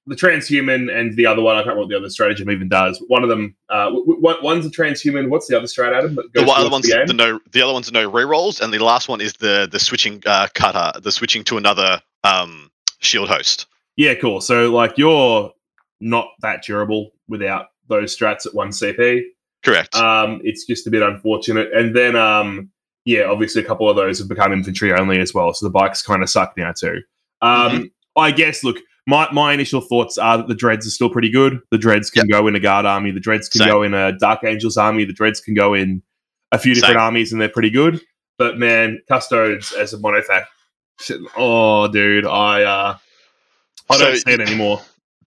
[0.07, 1.57] the transhuman and the other one.
[1.57, 3.03] I can't remember what the other stratagem even does.
[3.09, 5.29] One of them, uh, w- w- one's a transhuman.
[5.29, 6.17] What's the other strat, Adam?
[6.35, 9.09] The other one's the the, no the other one's the no rerolls, and the last
[9.09, 13.67] one is the the switching uh, cutter, the switching to another um shield host.
[14.01, 14.41] Yeah, cool.
[14.41, 15.53] So like you're
[16.01, 19.25] not that durable without those strats at one CP.
[19.63, 19.95] Correct.
[19.95, 21.69] Um, it's just a bit unfortunate.
[21.75, 22.71] And then um,
[23.05, 25.53] yeah, obviously a couple of those have become infantry only as well.
[25.53, 27.03] So the bikes kind of suck now too.
[27.43, 31.31] Um, I guess look, my, my initial thoughts are that the dreads are still pretty
[31.31, 31.61] good.
[31.71, 33.69] The dreads can go in a guard army, the dreads can Same.
[33.69, 36.03] go in a dark angels army, the dreads can go in
[36.53, 37.03] a few different Same.
[37.03, 38.01] armies and they're pretty good.
[38.39, 40.47] But man, custodes as a monofac,
[41.37, 42.97] oh dude, I uh
[43.91, 44.81] I So- don't see it anymore.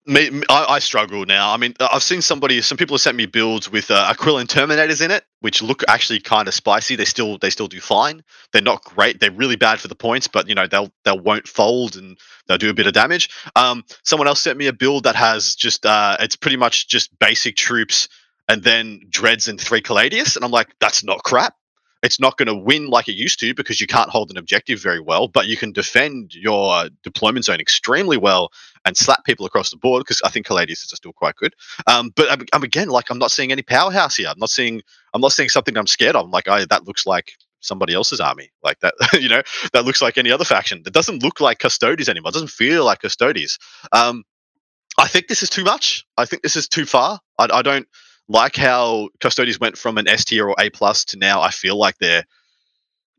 [0.06, 1.54] me, me- I, I struggle now.
[1.54, 5.02] I mean, I've seen somebody, some people have sent me builds with uh, Aquilon Terminators
[5.04, 6.96] in it, which look actually kind of spicy.
[6.98, 8.22] They still, they still do fine.
[8.52, 9.20] They're not great.
[9.22, 12.58] They're really bad for the points, but you know they'll they won't fold and they'll
[12.58, 13.30] do a bit of damage.
[13.56, 17.18] Um, someone else sent me a build that has just, uh, it's pretty much just
[17.20, 18.10] basic troops
[18.50, 21.56] and then dreads and three Caladius, and I'm like, that's not crap.
[22.04, 24.82] It's not going to win like it used to because you can't hold an objective
[24.82, 28.52] very well, but you can defend your deployment zone extremely well
[28.86, 31.56] and slap people across the board because I think Caladius is still quite good.
[31.88, 34.28] Um, but I'm, I'm again like I'm not seeing any powerhouse here.
[34.30, 34.82] I'm not seeing
[35.14, 36.26] I'm not seeing something I'm scared of.
[36.26, 38.52] I'm like, I that looks like somebody else's army.
[38.64, 39.42] Like that, you know,
[39.74, 40.84] that looks like any other faction.
[40.86, 42.30] It doesn't look like Custodes anymore.
[42.30, 43.58] It doesn't feel like Custodes.
[43.92, 44.24] Um,
[45.00, 46.06] I think this is too much.
[46.18, 47.20] I think this is too far.
[47.40, 47.88] I, I don't
[48.30, 51.42] like how Custodes went from an S tier or A plus to now.
[51.42, 52.24] I feel like they're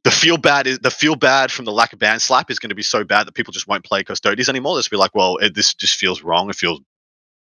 [0.04, 2.68] the feel bad is the feel bad from the lack of band slap is going
[2.68, 4.74] to be so bad that people just won't play Custodes anymore.
[4.74, 6.50] They'll just be like, well, it, this just feels wrong.
[6.50, 6.80] It feels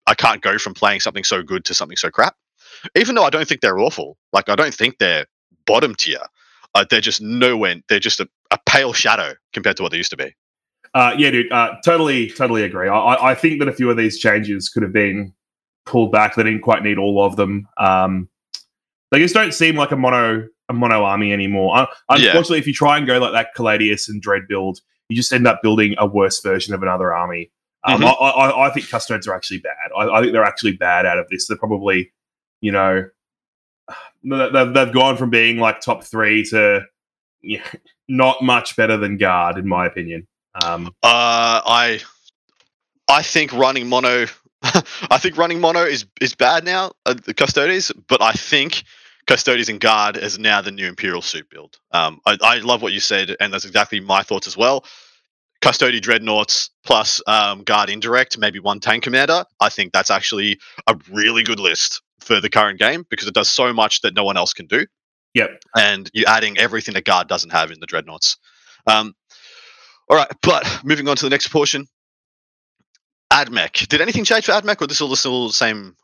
[0.07, 2.37] I can't go from playing something so good to something so crap.
[2.97, 5.27] Even though I don't think they're awful, like I don't think they're
[5.67, 6.21] bottom tier.
[6.75, 7.77] Uh, they're just nowhere.
[7.89, 10.35] They're just a, a pale shadow compared to what they used to be.
[10.95, 12.89] Uh, yeah, dude, uh, totally, totally agree.
[12.89, 15.33] I- I think that a few of these changes could have been
[15.87, 16.35] pulled back.
[16.35, 17.69] They didn't quite need all of them.
[17.77, 18.29] Um,
[19.11, 21.77] they just don't seem like a mono a mono army anymore.
[21.77, 21.87] Uh,
[22.19, 22.27] Yeah.
[22.29, 25.47] unfortunately, if you try and go like that Caladius and Dread build, you just end
[25.47, 27.51] up building a worse version of another army.
[27.85, 28.07] Um, Mhm.
[28.07, 29.75] I, I, I think custodes are actually bad.
[29.97, 31.47] I, I think they're actually bad out of this.
[31.49, 32.13] They're probably,
[32.61, 33.05] you know,
[34.23, 36.83] they've, they've gone from being like top three to
[37.43, 37.67] yeah,
[38.09, 40.27] not much better than guard, in my opinion.
[40.65, 42.01] Um, Uh, I
[43.11, 44.27] I think running mono.
[45.11, 46.93] I think running mono is is bad now.
[47.05, 48.85] Uh, the Custodes, but I think
[49.27, 51.79] Custodes and Guard is now the new Imperial soup build.
[51.93, 54.85] Um, I, I love what you said, and that's exactly my thoughts as well.
[55.63, 59.45] Custody Dreadnoughts plus um, Guard Indirect, maybe one tank commander.
[59.61, 63.49] I think that's actually a really good list for the current game because it does
[63.49, 64.87] so much that no one else can do.
[65.35, 65.63] Yep.
[65.77, 68.37] And you're adding everything that Guard doesn't have in the Dreadnoughts.
[68.89, 69.15] Um,
[70.09, 71.87] all right, but moving on to the next portion.
[73.33, 73.89] AdMech.
[73.89, 75.97] Did anything change for AdMech, or this all still the same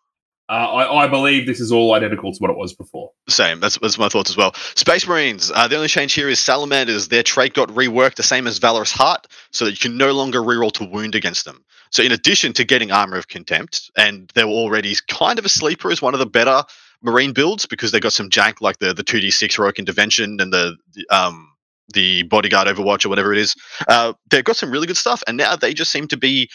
[0.48, 3.10] Uh, I, I, believe this is all identical to what it was before.
[3.28, 3.60] Same.
[3.60, 4.54] That's, that's my thoughts as well.
[4.76, 5.52] Space Marines.
[5.54, 7.08] Uh, the only change here is Salamanders.
[7.08, 10.40] Their trait got reworked the same as Valorous Heart, so that you can no longer
[10.40, 11.62] reroll to wound against them.
[11.90, 15.50] So in addition to getting Armor of Contempt, and they were already kind of a
[15.50, 16.62] sleeper as one of the better
[17.02, 20.40] Marine builds because they got some jank like the the two d six heroic intervention
[20.40, 21.52] and the, the um
[21.94, 23.54] the bodyguard Overwatch or whatever it is.
[23.86, 26.50] Uh, they've got some really good stuff, and now they just seem to be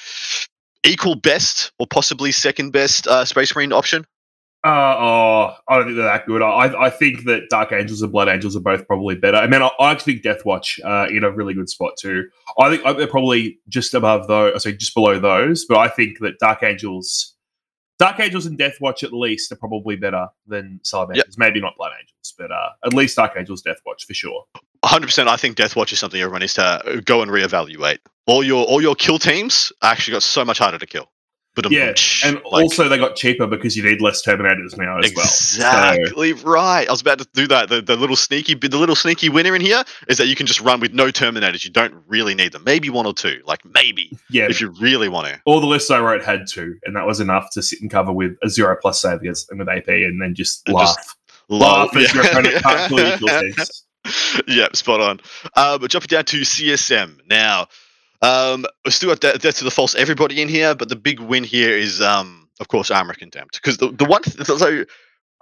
[0.85, 4.05] equal best or possibly second best uh, Space Marine option?
[4.65, 6.41] Uh, oh, I don't think they're that good.
[6.41, 9.35] I, I think that Dark Angels and Blood Angels are both probably better.
[9.35, 12.29] I mean, I, I actually think Death Watch uh, in a really good spot too.
[12.57, 16.19] I think they're probably just above those, I say just below those, but I think
[16.19, 17.35] that Dark Angels,
[17.99, 21.25] Dark Angels and Death Watch at least are probably better than Salamanders.
[21.27, 21.37] Yep.
[21.37, 24.45] Maybe not Blood Angels, but uh, at least Dark Angels, Death Watch for sure.
[24.83, 25.27] 100%.
[25.27, 28.81] I think Death Watch is something everyone needs to go and reevaluate all your all
[28.81, 31.09] your kill teams actually got so much harder to kill.
[31.55, 31.93] But um, yeah,
[32.25, 35.93] and like, also they got cheaper because you need less Terminators now as exactly well.
[35.93, 36.47] Exactly so.
[36.49, 36.87] right.
[36.87, 37.69] I was about to do that.
[37.69, 40.61] The, the little sneaky, the little sneaky winner in here is that you can just
[40.61, 41.63] run with no Terminators.
[41.63, 42.63] You don't really need them.
[42.63, 44.11] Maybe one or two, like maybe.
[44.29, 44.47] Yeah.
[44.49, 45.39] If you really want to.
[45.45, 48.11] All the lists I wrote had two, and that was enough to sit and cover
[48.11, 51.17] with a zero plus save against and with AP, and then just and laugh, just
[51.49, 52.15] laugh as yeah.
[52.15, 53.65] your opponent can't kill
[54.47, 55.19] Yep, spot on.
[55.55, 57.67] Uh, but jumping down to CSM now.
[58.21, 61.19] Um, we still got death, death to the false everybody in here, but the big
[61.19, 63.55] win here is, um, of course, armor contempt.
[63.61, 64.85] Because the, the one, th- so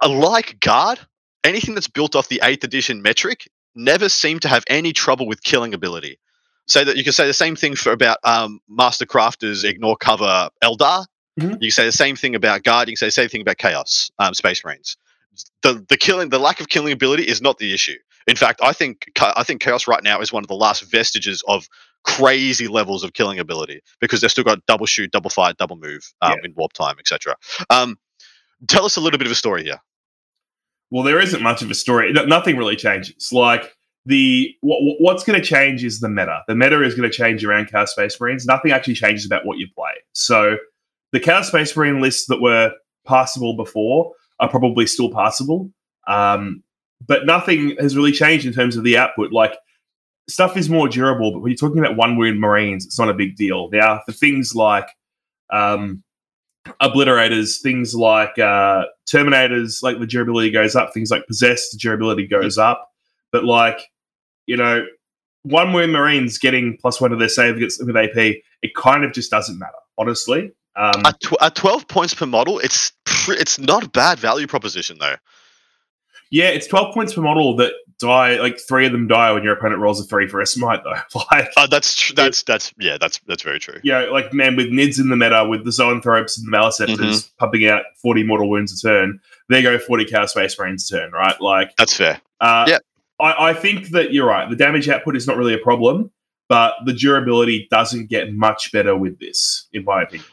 [0.08, 0.98] like guard,
[1.44, 5.42] anything that's built off the eighth edition metric never seemed to have any trouble with
[5.42, 6.18] killing ability.
[6.66, 10.48] Say that you can say the same thing for about um, Master Crafters ignore cover
[10.62, 11.06] Eldar.
[11.40, 11.52] Mm-hmm.
[11.54, 12.88] You can say the same thing about guard.
[12.88, 14.96] You can say the same thing about Chaos um, Space Marines.
[15.62, 17.96] The the killing the lack of killing ability is not the issue.
[18.26, 21.42] In fact, I think I think Chaos right now is one of the last vestiges
[21.48, 21.66] of
[22.04, 26.12] crazy levels of killing ability because they've still got double shoot, double fight, double move
[26.20, 26.46] um, yeah.
[26.46, 27.36] in warp time, etc.
[27.70, 27.96] Um,
[28.68, 29.78] tell us a little bit of a story here.
[30.90, 32.12] Well, there isn't much of a story.
[32.12, 33.30] nothing really changes.
[33.32, 36.42] Like the what, what's going to change is the meta.
[36.48, 38.46] The meta is going to change around Chaos Space Marines.
[38.46, 39.92] Nothing actually changes about what you play.
[40.12, 40.56] So
[41.12, 42.72] the Chaos Space Marine lists that were
[43.06, 45.70] passable before are probably still passable.
[46.06, 46.62] Um,
[47.06, 49.32] but nothing has really changed in terms of the output.
[49.32, 49.54] Like
[50.28, 53.14] stuff is more durable, but when you're talking about one wound Marines, it's not a
[53.14, 53.68] big deal.
[53.70, 54.88] Now, for things like
[55.52, 56.02] um,
[56.80, 60.92] obliterators, things like uh, Terminators, like the durability goes up.
[60.94, 62.90] Things like possessed, the durability goes up.
[63.30, 63.78] But like,
[64.46, 64.86] you know,
[65.42, 69.12] one wound Marines getting plus one to their save against with AP, it kind of
[69.12, 70.52] just doesn't matter, honestly.
[70.76, 74.96] Um, at, tw- at twelve points per model, it's pr- it's not bad value proposition
[74.98, 75.16] though.
[76.32, 79.52] Yeah, it's 12 points per model that die, like three of them die when your
[79.52, 81.20] opponent rolls a three for a smite, though.
[81.30, 83.78] like, uh, that's tr- that's that's yeah, that's that's very true.
[83.84, 87.36] Yeah, like man, with Nids in the meta, with the Zoanthropes and the Maleceptors mm-hmm.
[87.36, 91.12] pumping out 40 mortal wounds a turn, they go 40 cow Space Marines a turn,
[91.12, 91.38] right?
[91.38, 92.18] Like that's fair.
[92.40, 92.78] Uh, yeah,
[93.20, 94.48] I, I think that you're right.
[94.48, 96.10] The damage output is not really a problem,
[96.48, 100.26] but the durability doesn't get much better with this, in my opinion.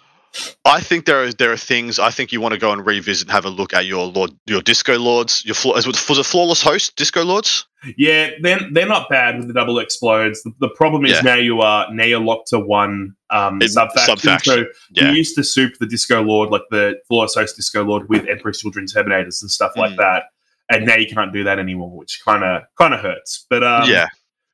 [0.66, 3.28] I think there are there are things I think you want to go and revisit
[3.28, 6.96] and have a look at your lord your disco lords your was it flawless host
[6.96, 7.66] disco lords?
[7.98, 10.44] Yeah they're, they're not bad with the double explodes.
[10.44, 11.22] The, the problem is yeah.
[11.22, 15.10] now you are now you're locked to one um sub faction so yeah.
[15.10, 18.60] you used to soup the disco lord like the flawless host disco lord with emperor's
[18.60, 19.98] children terminators and stuff like mm.
[19.98, 20.26] that.
[20.72, 23.46] And now you can't do that anymore which kind of kind of hurts.
[23.50, 24.10] But um, yeah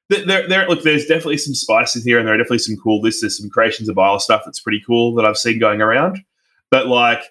[0.09, 3.21] there, there, look, there's definitely some spices here, and there are definitely some cool lists.
[3.21, 6.19] There's some creations of Bile stuff that's pretty cool that I've seen going around.
[6.69, 7.23] But like,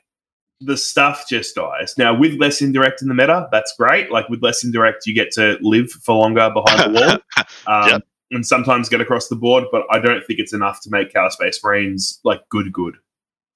[0.61, 1.95] the stuff just dies.
[1.99, 4.11] Now, with less indirect in the meta, that's great.
[4.11, 8.03] Like with less indirect, you get to live for longer behind the wall, um, yep.
[8.31, 9.65] and sometimes get across the board.
[9.71, 12.97] But I don't think it's enough to make Chaos Space Marines like good, good.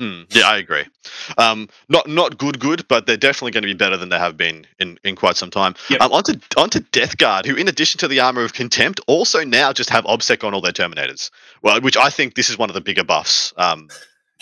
[0.01, 0.85] Mm, yeah, I agree.
[1.39, 4.37] Um, not not good, good, but they're definitely going to be better than they have
[4.37, 5.75] been in, in quite some time.
[5.91, 6.01] Yep.
[6.01, 9.73] Um, onto onto Death Guard, who, in addition to the armor of contempt, also now
[9.73, 11.31] just have obsec on all their Terminators.
[11.63, 13.53] Well, which I think this is one of the bigger buffs.
[13.57, 13.89] Um,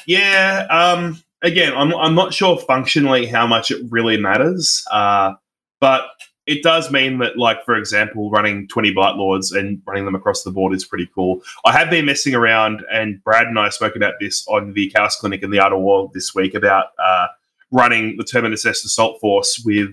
[0.06, 0.66] yeah.
[0.68, 5.32] Um, again, I'm I'm not sure functionally how much it really matters, uh,
[5.80, 6.06] but
[6.46, 10.44] it does mean that, like, for example, running 20 Blight Lords and running them across
[10.44, 11.42] the board is pretty cool.
[11.64, 15.16] I have been messing around, and Brad and I spoke about this on the Chaos
[15.16, 17.26] Clinic in the Art of War this week about uh,
[17.72, 19.88] running the Terminus Est Assault Force with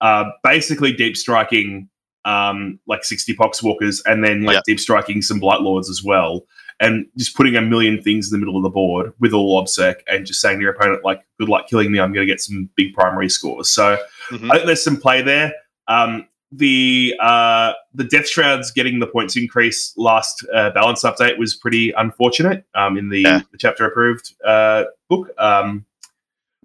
[0.00, 1.88] uh, basically deep striking
[2.24, 6.46] um, like 60 Poxwalkers and then like deep striking some Blight Lords as well.
[6.80, 9.96] And just putting a million things in the middle of the board with all obsec
[10.08, 12.40] and just saying to your opponent, like, good luck killing me, I'm going to get
[12.40, 13.70] some big primary scores.
[13.70, 13.98] So
[14.30, 14.50] mm-hmm.
[14.50, 15.52] I think there's some play there.
[15.88, 21.54] Um, the uh, the Death Shrouds getting the points increase last uh, balance update was
[21.54, 23.40] pretty unfortunate um, in the, yeah.
[23.50, 25.30] the chapter approved uh, book.
[25.38, 25.86] Um,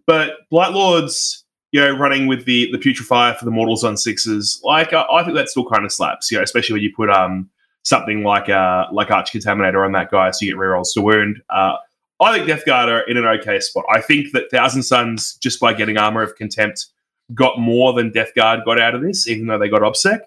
[0.06, 4.62] But Blight Lords, you know, running with the the Putrefier for the Mortals on sixes,
[4.64, 6.32] like I, I think that still kind of slaps.
[6.32, 7.50] You know, especially when you put um
[7.84, 11.42] something like uh like Arch Contaminator on that guy, so you get rerolls to wound.
[11.50, 11.76] Uh,
[12.20, 13.84] I think Death Guard are in an okay spot.
[13.94, 16.88] I think that Thousand Sons, just by getting Armor of Contempt,
[17.34, 20.20] got more than Death Guard got out of this, even though they got OBSEC.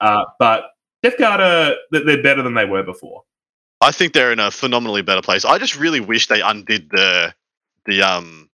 [0.00, 0.70] Uh, but
[1.02, 3.22] Death Guard are they're better than they were before.
[3.80, 5.44] I think they're in a phenomenally better place.
[5.44, 7.34] I just really wish they undid the
[7.84, 8.48] the um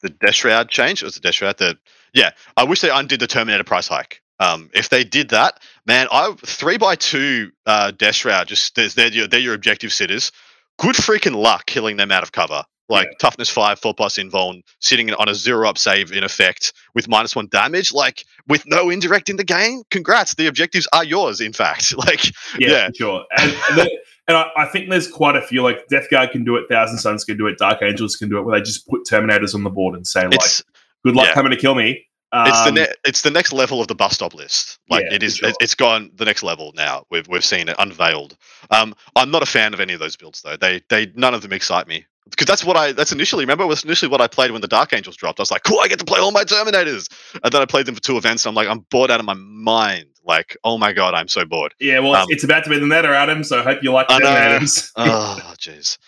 [0.00, 1.02] the Death Shroud change.
[1.02, 1.58] It was the Death Shroud.
[1.58, 1.78] The
[2.14, 4.22] yeah, I wish they undid the Terminator price hike.
[4.40, 8.48] Um, if they did that, man, I three by two uh, Death Shroud.
[8.48, 10.32] Just they're, they're your they're your objective sitters.
[10.78, 12.64] Good freaking luck killing them out of cover.
[12.88, 13.16] Like Yeah.
[13.20, 17.34] toughness five, four plus invuln, sitting on a zero up save in effect with minus
[17.36, 19.82] one damage, like with no indirect in the game.
[19.90, 21.40] Congrats, the objectives are yours.
[21.40, 22.24] In fact, like
[22.58, 22.88] Yeah, Yeah.
[22.96, 23.24] sure.
[23.38, 26.44] And, and, the- and I, I think there's quite a few like Death Guard can
[26.44, 28.86] do it, Thousand Sons can do it, Dark Angels can do it, where they just
[28.88, 30.62] put Terminators on the board and say like, it's
[31.04, 31.34] "Good luck yeah.
[31.34, 34.14] coming to kill me." Um, it's the ne- it's the next level of the bus
[34.14, 34.78] stop list.
[34.88, 35.50] Like Yeah, it is, sure.
[35.50, 37.04] it, it's gone the next level now.
[37.10, 38.36] We've we've seen it unveiled.
[38.70, 40.56] Um, I'm not a fan of any of those builds though.
[40.56, 43.68] They they none of them excite me because that's what I that's initially remember it
[43.68, 45.40] was initially what I played when the Dark Angels dropped.
[45.40, 47.08] I was like, cool, I get to play all my Terminators,
[47.42, 48.44] and then I played them for two events.
[48.44, 50.06] And I'm like, I'm bored out of my mind.
[50.24, 51.74] Like, oh my god, I'm so bored.
[51.80, 53.42] yeah, well, um, it's, about to be the Nether, Adam.
[53.42, 54.20] So I hope you like I.
[54.20, 54.92] Terminators.
[54.96, 55.98] oh jeez.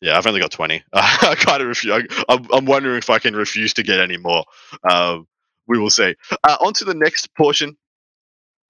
[0.00, 0.82] Yeah, I've only got 20.
[0.94, 2.06] I kind of refuse.
[2.28, 4.44] I'm, I'm wondering if I can refuse to get any more.
[4.88, 5.26] Um,
[5.66, 6.16] we will see.
[6.42, 7.76] Uh, on to the next portion.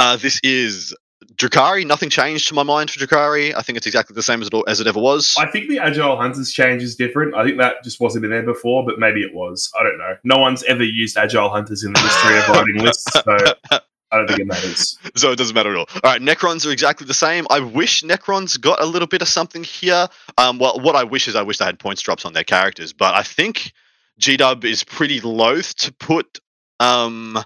[0.01, 0.95] Uh, this is
[1.37, 1.87] Drukhari.
[1.87, 3.55] Nothing changed to my mind for Drukhari.
[3.55, 5.35] I think it's exactly the same as it, as it ever was.
[5.39, 7.35] I think the Agile Hunters change is different.
[7.35, 9.71] I think that just wasn't in there before, but maybe it was.
[9.79, 10.17] I don't know.
[10.25, 13.81] No one's ever used Agile Hunters in the history of writing lists, so
[14.13, 14.99] I don't think it matters.
[15.17, 15.87] so it doesn't matter at all.
[16.03, 17.47] All right, Necrons are exactly the same.
[17.51, 20.09] I wish Necrons got a little bit of something here.
[20.37, 22.93] Um, well, what I wish is I wish they had points drops on their characters,
[22.93, 23.73] but I think
[24.19, 26.41] G Dub is pretty loath to put
[26.81, 27.39] um,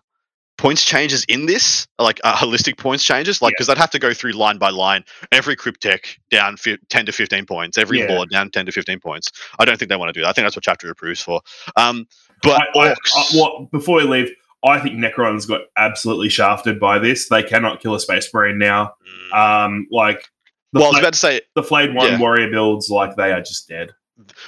[0.56, 3.54] points changes in this, like uh, holistic points changes, like Yeah.
[3.56, 5.04] because I'd have to go through line by line.
[5.32, 7.76] Every Cryptek down fi- ten to fifteen points.
[7.76, 8.14] Every Yeah.
[8.14, 9.32] lord down ten to fifteen points.
[9.58, 10.28] I don't think they want to do that.
[10.28, 11.40] I think that's what chapter approves for.
[11.76, 12.06] Um,
[12.42, 12.90] but I, I.
[12.92, 14.30] I- what, before we leave,
[14.66, 17.28] I think Necrons got absolutely shafted by this.
[17.28, 18.94] They cannot kill a Space Marine now.
[19.32, 19.38] Mm.
[19.66, 20.30] Um, like
[20.72, 22.18] the, well, I was about to say the Flayed One yeah.
[22.18, 23.90] Warrior builds, like they are just dead.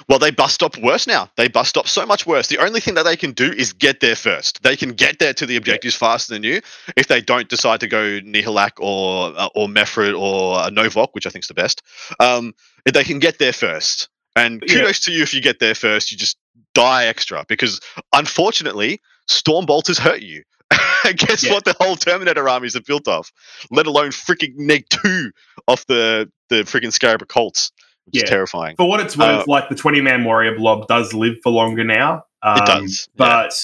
[0.08, 1.28] Well, they bust stop worse now.
[1.36, 2.46] They bust stop so much worse.
[2.46, 4.62] The only thing that they can do is get there first.
[4.62, 6.60] They can get there to the objectives faster than you
[6.96, 11.26] if they don't decide to go Nihilakh or uh, or Mephrit or uh, Novokh, which
[11.26, 11.82] I think is the best.
[12.20, 12.52] Um,
[12.84, 14.08] if they can get there first.
[14.36, 14.74] And Yeah.
[14.80, 16.12] kudos to you if you get there first.
[16.12, 16.36] You just
[16.74, 17.80] die extra because
[18.14, 20.42] unfortunately, Storm Bolters hurt you.
[21.04, 21.52] And Guess Yeah.
[21.54, 21.64] what?
[21.64, 23.30] The whole Terminator armies are built off.
[23.70, 25.30] Let alone freaking neg two
[25.68, 27.70] off the the freaking Scarab Occult,
[28.06, 28.24] which Yeah.
[28.24, 28.76] is terrifying.
[28.76, 31.84] For what it's worth, Uh, like the 20 man Warrior blob does live for longer
[31.84, 32.24] now.
[32.42, 33.16] Um, It does, yeah.
[33.18, 33.54] But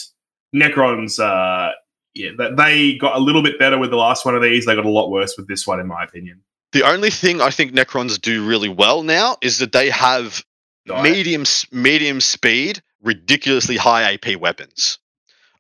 [0.55, 1.73] Necrons, uh,
[2.15, 4.67] yeah, th- they got a little bit better with the last one of these.
[4.67, 6.41] They got a lot worse with this one, in my opinion.
[6.73, 10.45] The only thing I think Necrons do really well now is that they have
[10.87, 11.03] Diet.
[11.03, 14.99] medium medium speed, ridiculously high AP weapons.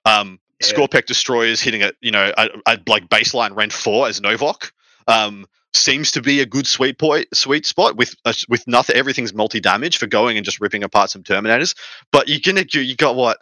[0.04, 0.68] Um, Yeah.
[0.68, 4.70] Skorpekh destroyers hitting at you know at, at like baseline rent four as Novokh
[5.08, 8.96] um, seems to be a good sweet point sweet spot with uh, with nothing.
[8.96, 11.74] Everything's multi damage for going and just ripping apart some Terminators.
[12.10, 13.38] But you're gonna you, you got what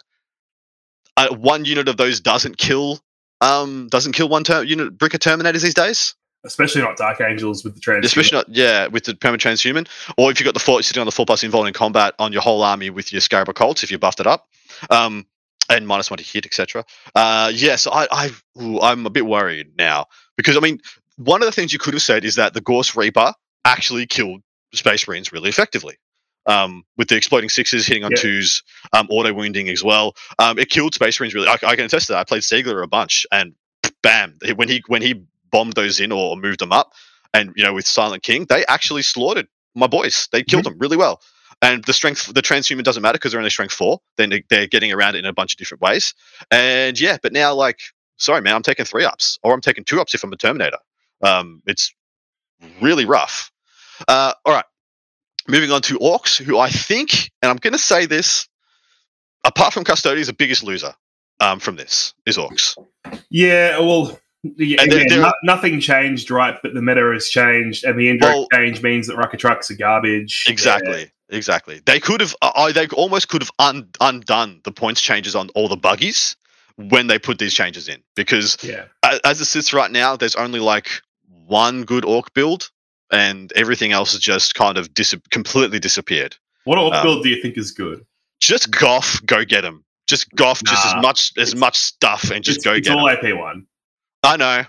[1.17, 2.99] uh, one unit of those doesn't kill
[3.41, 6.15] um doesn't kill one ter- unit brick of Terminators these days.
[6.43, 8.03] Especially not Dark Angels with the trans.
[8.03, 11.05] Especially not, yeah, with the perma transhuman, or if you've got the four sitting on
[11.05, 13.91] the four plus involved in combat on your whole army with your Scarab Occult, if
[13.91, 14.47] you buffed it up,
[14.89, 15.27] um,
[15.69, 16.83] and minus one to hit, etc.
[17.13, 20.79] Uh, yes, yeah, so I, I, ooh, I'm a bit worried now because I mean,
[21.17, 23.33] one of the things you could have said is that the Gauss Reaper
[23.65, 24.41] actually killed
[24.73, 25.97] Space Marines really effectively.
[26.47, 28.17] Um, with the exploding sixes hitting on Yeah.
[28.21, 30.15] twos, um, auto wounding as well.
[30.39, 31.47] Um, it killed Space Marines really.
[31.47, 32.19] I, I can attest to that.
[32.19, 33.53] I played Siegler a bunch, and
[34.01, 36.93] bam, when he when he bombed those in or moved them up,
[37.33, 40.27] and you know with Silent King, they actually slaughtered my boys.
[40.31, 41.21] They killed them really well.
[41.61, 43.99] And the strength, the transhuman doesn't matter because they're only strength four.
[44.17, 46.15] Then they- they're getting around it in a bunch of different ways.
[46.49, 47.79] And yeah, but now like,
[48.17, 50.79] sorry man, I'm taking three ups or I'm taking two ups if I'm a Terminator.
[51.23, 51.93] Um, it's
[52.81, 53.51] really rough.
[54.07, 54.65] Uh, all right,
[55.47, 58.47] moving on to Orcs, who I think, and I'm going to say this,
[59.43, 60.93] apart from Custodians, the biggest loser
[61.39, 62.75] um, from this is Orcs.
[63.29, 66.55] Yeah, well, yeah, again, there- no- nothing changed, right?
[66.63, 70.45] But the meta has changed, and the indirect Well- change means that Rukkatrukks are garbage.
[70.47, 71.11] Exactly.
[71.33, 71.81] Exactly.
[71.85, 72.35] They could have.
[72.41, 76.35] I they almost could have un, undone the points changes on all the buggies
[76.75, 78.83] when they put these changes in because Yeah.
[79.23, 80.89] as it sits right now, there's only like
[81.51, 82.69] one good orc build,
[83.11, 86.35] and everything else has just kind of dis- completely disappeared.
[86.63, 88.05] What orc Um, build do you think is good?
[88.39, 89.83] Just Goff, go get him.
[90.07, 93.09] Just Goff, just as much as much stuff, and just go it's get It's all.
[93.09, 93.65] AP one.
[94.23, 94.63] I know.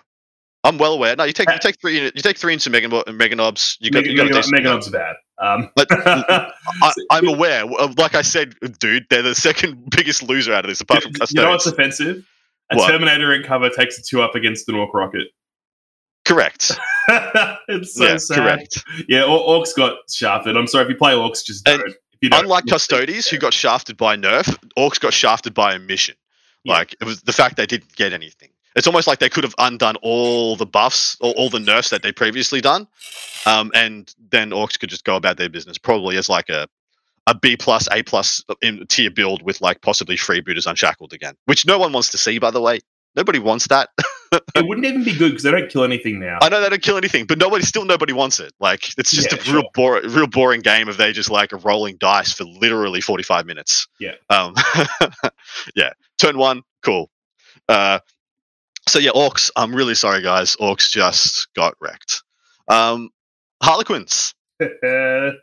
[0.64, 1.16] I'm well aware.
[1.16, 3.76] No, you take you take three you take three into Mega Mega Knobs.
[3.80, 4.84] You got Mega, you got a Mega, decent Mega amount.
[4.84, 5.16] Knobs are bad.
[5.38, 5.88] Um, But-
[6.82, 7.64] I, I'm aware.
[7.64, 11.12] Uh, Like I said, dude, they're the second biggest loser out of this, apart from
[11.30, 12.24] you know what's offensive?
[12.70, 12.88] A What?
[12.90, 15.28] Terminator in cover takes a two up against an Orc Rocket.
[16.24, 16.72] Correct.
[17.68, 18.36] it's so yeah, sad.
[18.36, 18.84] correct.
[19.08, 20.56] Yeah, Orcs got shafted.
[20.56, 21.94] I'm sorry if you play Orcs, just don't.
[22.20, 26.14] You don't Unlike Custodes, who got shafted by nerf, Orcs got shafted by omission.
[26.62, 26.74] Yeah.
[26.74, 28.50] Like it was the fact they didn't get anything.
[28.76, 32.02] It's almost like they could have undone all the buffs or all the nerfs that
[32.02, 32.86] they previously done,
[33.44, 36.68] um, and then Orcs could just go about their business, probably as like a
[37.26, 41.66] a B plus, A plus in tier build with like possibly freebooters unshackled again, which
[41.66, 42.80] no one wants to see, by the way.
[43.14, 43.90] Nobody wants that.
[44.54, 46.38] it wouldn't even be good because they don't kill anything now.
[46.40, 48.52] I know they don't kill anything, but nobody still nobody wants it.
[48.60, 49.54] Like it's just Yeah, a sure.
[49.54, 53.46] real bore, real boring game if they just like rolling dice for literally forty five
[53.46, 53.86] minutes.
[54.00, 54.12] Yeah.
[54.30, 54.54] Um.
[55.76, 55.90] yeah.
[56.18, 57.10] Turn one, cool.
[57.68, 57.98] Uh.
[58.88, 59.50] So yeah, orcs.
[59.54, 60.56] I'm really sorry, guys.
[60.56, 62.22] Orcs just got wrecked.
[62.68, 63.10] Um.
[63.62, 64.34] Harlequins,
[64.82, 65.36] your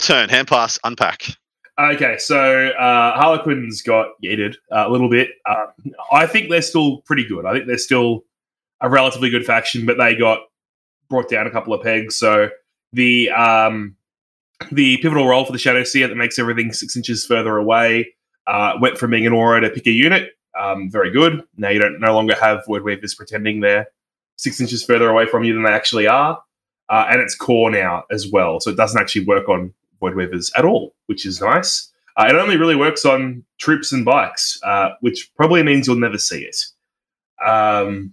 [0.00, 0.28] turn.
[0.28, 1.36] Hand pass, unpack.
[1.78, 5.30] Okay, so uh, Harlequins got yeeted a little bit.
[5.44, 5.66] Uh,
[6.12, 7.46] I think they're still pretty good.
[7.46, 8.24] I think they're still
[8.80, 10.40] a relatively good faction, but they got
[11.08, 12.16] brought down a couple of pegs.
[12.16, 12.50] So
[12.92, 13.96] the um,
[14.72, 18.14] the pivotal role for the Shadow Seer that makes everything six inches further away
[18.46, 20.32] uh, went from being an aura to pick a unit.
[20.58, 21.42] Um, very good.
[21.56, 23.88] Now you don't no longer have Void Weavers pretending they're
[24.36, 26.40] six inches further away from you than they actually are.
[26.88, 28.60] Uh, and it's core now as well.
[28.60, 29.74] So it doesn't actually work on
[30.06, 31.90] Void Weavers at all, which is nice.
[32.16, 36.18] Uh, it only really works on troops and bikes, uh, which probably means you'll never
[36.18, 36.56] see it.
[37.46, 38.12] Um,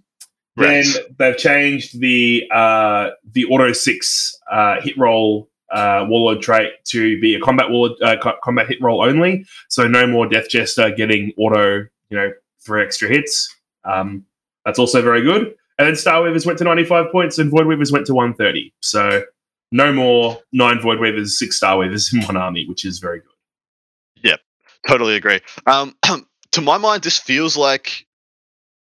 [0.56, 0.86] Right.
[0.86, 7.20] then they've changed the uh, the auto six uh, hit roll uh, warlord trait to
[7.20, 9.46] be a combat warlord, uh, co- combat hit roll only.
[9.70, 11.78] So no more Death Jester getting auto,
[12.10, 13.52] you know, for extra hits.
[13.84, 14.26] Um,
[14.64, 15.56] that's also very good.
[15.80, 18.72] And then Star Weavers went to 95 points and Void Weavers went to 130.
[18.82, 19.24] So
[19.74, 24.30] no more nine Void Weavers, six Star Weavers in one army, which is very good.
[24.30, 24.40] Yep.
[24.88, 25.42] Totally agree.
[25.68, 25.96] Um.
[26.54, 28.06] To my mind, this feels like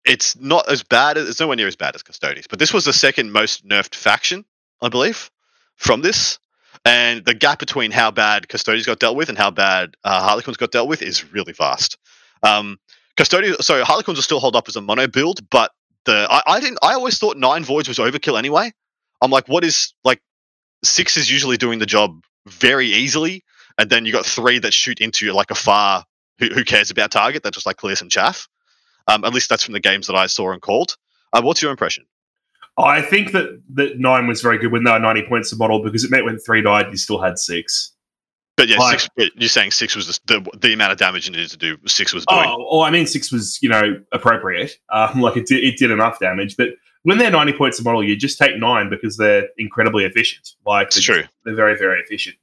[0.07, 2.87] it's not as bad as it's nowhere near as bad as Custodes, but this was
[2.87, 4.47] the second most nerfed faction,
[4.81, 5.31] I believe,
[5.77, 6.39] from this.
[6.87, 10.57] And the gap between how bad Custodes got dealt with and how bad uh, Harlequins
[10.57, 11.99] got dealt with is really vast.
[12.43, 12.79] Um,
[13.19, 15.73] Custodes, so Harlequins will still hold up as a mono build, but
[16.07, 16.79] the I, I didn't.
[16.83, 18.73] I always thought nine voids was overkill anyway.
[19.21, 20.23] I'm like, what is like
[20.83, 23.45] six is usually doing the job very easily,
[23.79, 26.05] and then you got three that shoot into like a far
[26.39, 28.49] who, who cares about target that just like clear some chaff.
[29.07, 30.97] Um, at least that's from the games that I saw and called.
[31.33, 32.05] Uh, what's your impression?
[32.79, 35.83] I think that, that nine was very good when they were 90 points a model
[35.83, 37.93] because it meant when three died, you still had six.
[38.57, 41.33] But yeah, Like- six, you're saying six was the, the the amount of damage you
[41.33, 41.77] needed to do.
[41.87, 42.45] Six was doing.
[42.45, 44.77] Oh, well, I mean, six was, you know, appropriate.
[44.93, 46.57] Um, like it did, it did enough damage.
[46.57, 46.71] But
[47.09, 50.51] when they're 90 points a model, you just take nine because they're incredibly efficient.
[50.67, 51.25] Like, it's true.
[51.43, 52.37] they're very, very efficient.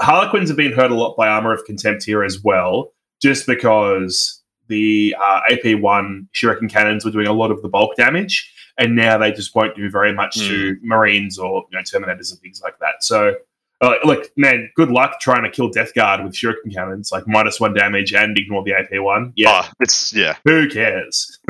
[0.00, 4.42] Harlequins have been hurt a lot by Armor of Contempt here as well, just because
[4.68, 9.18] the uh, AP1 Shuriken cannons were doing a lot of the bulk damage, and now
[9.18, 12.78] they just won't do very much to Marines or you know, Terminators and things like
[12.78, 13.04] that.
[13.04, 13.34] So,
[13.80, 17.60] uh, like, man, good luck trying to kill Death Guard with Shuriken cannons, like minus
[17.60, 19.32] one damage and ignore the AP1.
[19.36, 20.36] Yeah, Oh, it's yeah.
[20.44, 21.38] who cares?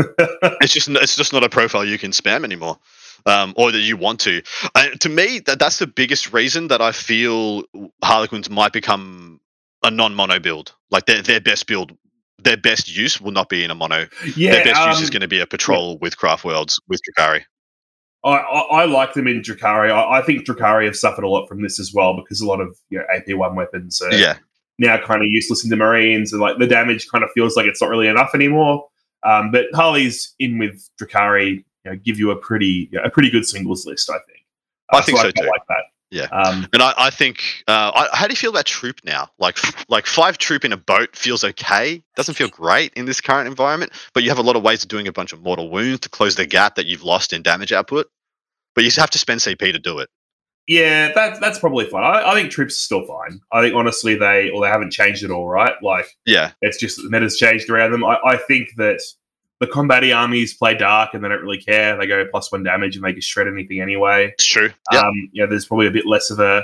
[0.60, 2.78] It's just it's just not a profile you can spam anymore,
[3.26, 4.42] um, or that you want to.
[4.74, 7.62] And to me, that that's the biggest reason that I feel
[8.02, 9.40] Harlequins might become
[9.84, 10.74] a non-mono build.
[10.90, 11.96] Like their their best build,
[12.42, 14.06] their best use will not be in a mono.
[14.36, 17.00] yeah, their best use um, is going to be a patrol with Craft Worlds with
[17.02, 17.42] Drukhari.
[18.26, 19.90] I, I, I like them in Drukhari.
[19.90, 22.60] I, I think Drukhari have suffered a lot from this as well because a lot
[22.60, 24.36] of you know, AP1 weapons are Yeah,
[24.78, 27.66] now kind of useless in the Marines, and like the damage kind of feels like
[27.66, 28.86] it's not really enough anymore.
[29.22, 33.10] Um, but Harley's in with Drukhari, you know, give you a pretty you know, a
[33.10, 34.44] pretty good singles list, I think.
[34.92, 35.42] I think so quite too.
[35.42, 35.84] Like that.
[36.10, 36.24] Yeah.
[36.26, 37.64] Um, and I, I think.
[37.66, 39.28] Uh, I, how do you feel about troop now?
[39.38, 39.58] Like
[39.88, 42.02] like five troop in a boat feels okay.
[42.14, 44.88] Doesn't feel great in this current environment, but you have a lot of ways of
[44.88, 47.72] doing a bunch of mortal wounds to close the gap that you've lost in damage
[47.72, 48.08] output.
[48.76, 50.08] But you have to spend CP to do it.
[50.68, 52.04] yeah, that, that's probably fine.
[52.04, 53.40] I, I think troops are still fine.
[53.50, 55.72] I think honestly they or they haven't changed it all, right?
[55.82, 58.04] Like Yeah, It's just that the meta's changed around them.
[58.04, 59.00] I, I think that
[59.58, 61.96] the combaty armies play dark and they don't really care.
[61.96, 64.32] They go plus one damage and they can shred anything anyway.
[64.34, 64.70] it's true.
[64.92, 66.62] Yeah, Um, you know, there's probably a bit less of a,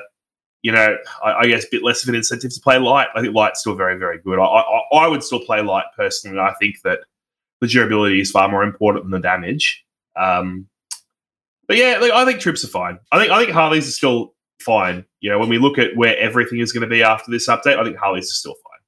[0.60, 3.08] you know, I, I guess a bit less of an incentive to play light.
[3.14, 4.38] I think light's still very, very good.
[4.38, 6.38] I, I, I would still play light personally.
[6.38, 7.00] I think that
[7.62, 9.84] the durability is far more important than the damage.
[10.14, 10.68] Um,
[11.68, 12.98] but yeah, like, I think trips are fine.
[13.10, 15.04] I think I think Harleys are still fine.
[15.20, 17.78] You know, when we look at where everything is going to be after this update,
[17.78, 18.80] I think Harleys are still fine.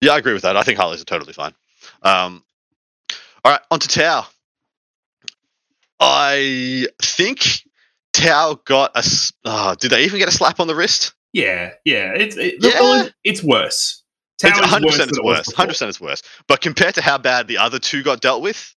[0.00, 0.56] Yeah, I agree with that.
[0.56, 1.54] I think Harleys are totally fine.
[2.02, 2.42] Um,
[3.44, 4.26] all right, on to Tau.
[6.00, 7.62] I think
[8.12, 9.04] Tau got a.
[9.44, 11.14] Uh, did they even get a slap on the wrist?
[11.32, 12.12] Yeah, yeah.
[12.14, 12.80] It's it, Yeah.
[12.80, 14.02] well, it's worse.
[14.38, 15.48] Tau It's is 100% worse it's than it was worse.
[15.54, 16.22] 100% it's worse.
[16.48, 18.74] But compared to how bad the other two got dealt with,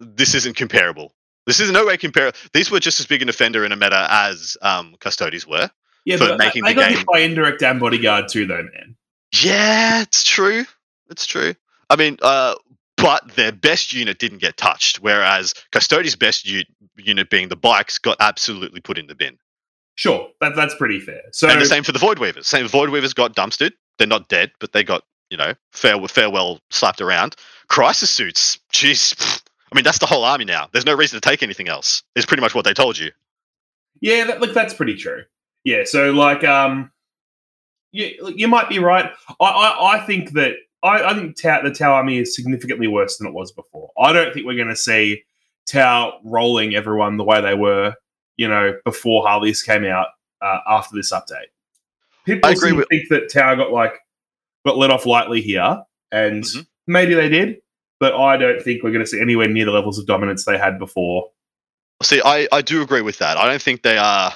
[0.00, 1.13] this isn't comparable.
[1.46, 2.38] This is no way comparable.
[2.52, 5.70] These were just as big an offender in a meta as um, Custodes were.
[6.04, 8.62] Yeah, for but making they the got game- hit by indirect and bodyguard too, though,
[8.62, 8.96] man.
[9.42, 10.64] Yeah, it's true.
[11.10, 11.54] It's true.
[11.90, 12.54] I mean, uh,
[12.96, 16.62] but their best unit didn't get touched, whereas Custodes' best u-
[16.96, 19.36] unit, being the bikes, got absolutely put in the bin.
[19.96, 21.20] Sure, that, that's pretty fair.
[21.32, 22.46] So and the same for the Void Weavers.
[22.46, 23.72] Same Void Weavers got dumpstered.
[23.98, 27.36] They're not dead, but they got you know fair farewell slapped around.
[27.68, 28.58] Crisis suits.
[28.72, 29.40] Jeez.
[29.74, 30.68] I mean, that's the whole army now.
[30.70, 32.04] There's no reason to take anything else.
[32.14, 33.10] Is pretty much what they told you.
[34.00, 35.24] Yeah, that, look, that's pretty true.
[35.64, 36.92] Yeah, so like, um,
[37.90, 39.10] you you might be right.
[39.40, 40.52] I, I, I think that
[40.84, 43.90] I, I think Tau, the Tau army is significantly worse than it was before.
[43.98, 45.24] I don't think we're going to see
[45.68, 47.94] Tau rolling everyone the way they were,
[48.36, 50.08] you know, before Harleys came out
[50.40, 51.46] uh, after this update.
[52.26, 53.94] People I agree seem with- think that Tau got like
[54.64, 56.66] got let off lightly here, and Mhm.
[56.86, 57.56] maybe they did,
[58.04, 60.58] but I don't think we're going to see anywhere near the levels of dominance they
[60.58, 61.30] had before.
[62.02, 63.38] See, I, I do agree with that.
[63.38, 64.30] I don't think they are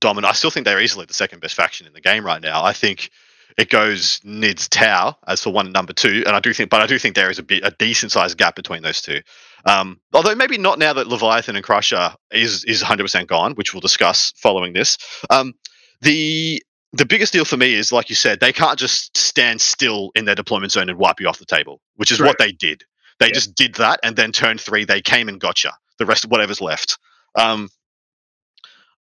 [0.00, 0.28] dominant.
[0.28, 2.64] I still think they're easily the second best faction in the game right now.
[2.64, 3.10] I think
[3.56, 6.80] it goes Nids Tau as for one and number two, and I do think, but
[6.80, 9.20] I do think there is a bit a decent sized gap between those two.
[9.66, 13.72] Um, although maybe not now that Leviathan and Crusher is is 100 percent gone, which
[13.72, 14.98] we'll discuss following this.
[15.30, 15.54] Um,
[16.00, 16.60] the
[16.92, 20.24] the biggest deal for me is, like you said, they can't just stand still in
[20.24, 22.82] their deployment zone and wipe you off the table, which is what they did.
[23.22, 23.34] They Yeah.
[23.34, 25.70] just did that, and then turn three, they came and got you.
[25.98, 26.98] The rest of whatever's left.
[27.36, 27.68] Um,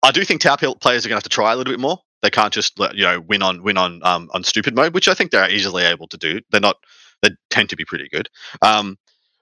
[0.01, 1.79] I do think Tau pl- players are going to have to try a little bit
[1.79, 1.99] more.
[2.23, 5.07] They can't just let, you know win on win on um, on stupid mode, which
[5.07, 6.41] I think they're easily able to do.
[6.49, 6.77] They're not.
[7.21, 8.27] They tend to be pretty good.
[8.63, 8.97] Um,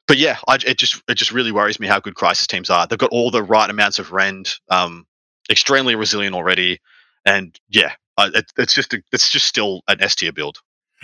[0.07, 2.85] but yeah, I, it just it just really worries me how good crisis teams are.
[2.85, 5.05] They've got all the right amounts of rend, um,
[5.49, 6.81] extremely resilient already,
[7.25, 10.57] and yeah, it, it's just a, it's just still an S tier build.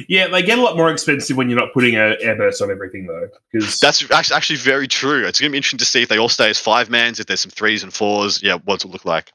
[0.07, 3.05] Yeah, they get a lot more expensive when you're not putting a airburst on everything,
[3.07, 5.25] though, because That's actually very true.
[5.25, 7.27] It's going to be interesting to see if they all stay as five mans, if
[7.27, 8.41] there's some threes and fours.
[8.41, 9.31] Yeah, what's it look like?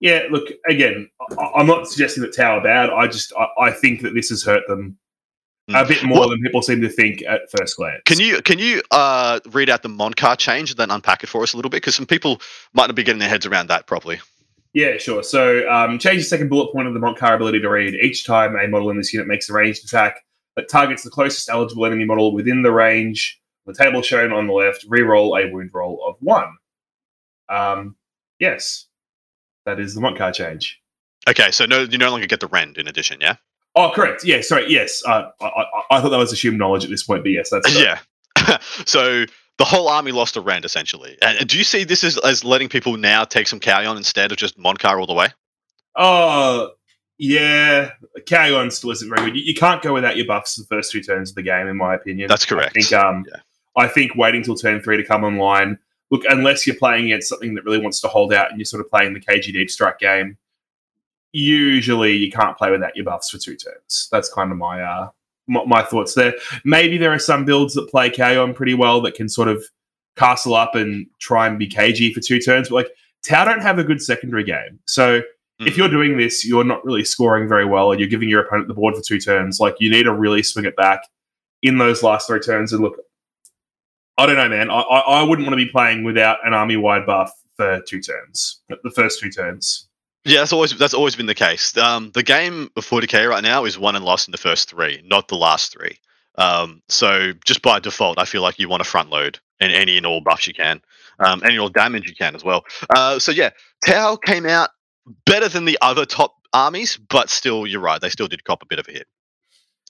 [0.00, 1.08] Yeah, look again.
[1.38, 2.90] I, I'm not suggesting that Tower bad.
[2.90, 4.98] I just I, I think that this has hurt them
[5.68, 5.88] a Mm.
[5.88, 8.02] bit more What- than people seem to think at first glance.
[8.04, 11.42] Can you can you uh, read out the Mont'ka change and then unpack it for
[11.44, 11.76] us a little bit?
[11.76, 12.40] Because some people
[12.72, 14.18] might not be getting their heads around that properly.
[14.74, 15.22] Yeah, sure.
[15.22, 17.94] So um, change the second bullet point of the Mont'ka ability to read.
[17.94, 20.24] Each time a model in this unit makes a ranged attack
[20.56, 24.52] that targets the closest eligible enemy model within the range, the table shown on the
[24.52, 26.56] left, re-roll a wound roll of one.
[27.48, 27.96] Um,
[28.38, 28.86] yes,
[29.66, 30.80] that is the Mont'ka change.
[31.28, 33.36] Okay, so no, you no longer get the rend in addition, yeah.
[33.74, 34.24] Oh, correct.
[34.24, 34.70] Yeah, sorry.
[34.70, 37.50] Yes, uh, I, I, I thought that was assumed knowledge at this point, but yes,
[37.50, 38.06] that's correct.
[38.38, 38.58] yeah.
[38.86, 39.24] so
[39.62, 41.16] the whole army lost a rand essentially.
[41.22, 44.36] And do you see this as, as letting people now take some Kauyon instead of
[44.38, 45.28] just Mont'ka all the way?
[45.94, 46.70] Oh,
[47.16, 47.90] yeah.
[48.26, 49.36] Kauyon still isn't very good.
[49.36, 51.76] You, you can't go without your buffs the first two turns of the game, in
[51.76, 52.26] my opinion.
[52.26, 52.76] That's correct.
[52.76, 53.40] I think, um, Yeah.
[53.76, 55.78] I think waiting till turn three to come online.
[56.10, 58.84] Look, unless you're playing against something that really wants to hold out and you're sort
[58.84, 60.38] of playing the KG Deep Strike game,
[61.30, 64.08] usually you can't play without your buffs for two turns.
[64.10, 65.10] That's kind of my uh,
[65.48, 66.34] my, my thoughts there.
[66.64, 69.62] Maybe there are some builds that play Kauyon pretty well that can sort of
[70.16, 72.88] castle up and try and be KG for two turns, but like
[73.26, 74.78] Tau don't have a good secondary game.
[74.86, 75.22] So
[75.60, 75.76] if Mm.
[75.76, 78.74] you're doing this, you're not really scoring very well and you're giving your opponent the
[78.74, 79.60] board for two turns.
[79.60, 81.00] Like you need to really swing it back
[81.62, 82.72] in those last three turns.
[82.72, 82.96] And look,
[84.18, 84.70] I don't know, man.
[84.70, 88.00] I, I, I wouldn't want to be playing without an army wide buff for two
[88.00, 89.88] turns, the first two turns.
[90.24, 91.76] Yeah, that's always that's always been the case.
[91.76, 95.02] Um, the game of 40k right now is won and lost in the first three,
[95.04, 95.98] not the last three.
[96.38, 99.96] Um, so just by default, I feel like you want to front load and any
[99.96, 100.80] and all buffs you can,
[101.18, 102.64] um, any and all damage you can as well.
[102.94, 103.50] Uh, so yeah,
[103.86, 104.70] Tau came out
[105.26, 108.00] better than the other top armies, but still, you're right.
[108.00, 109.06] They still did cop a bit of a hit.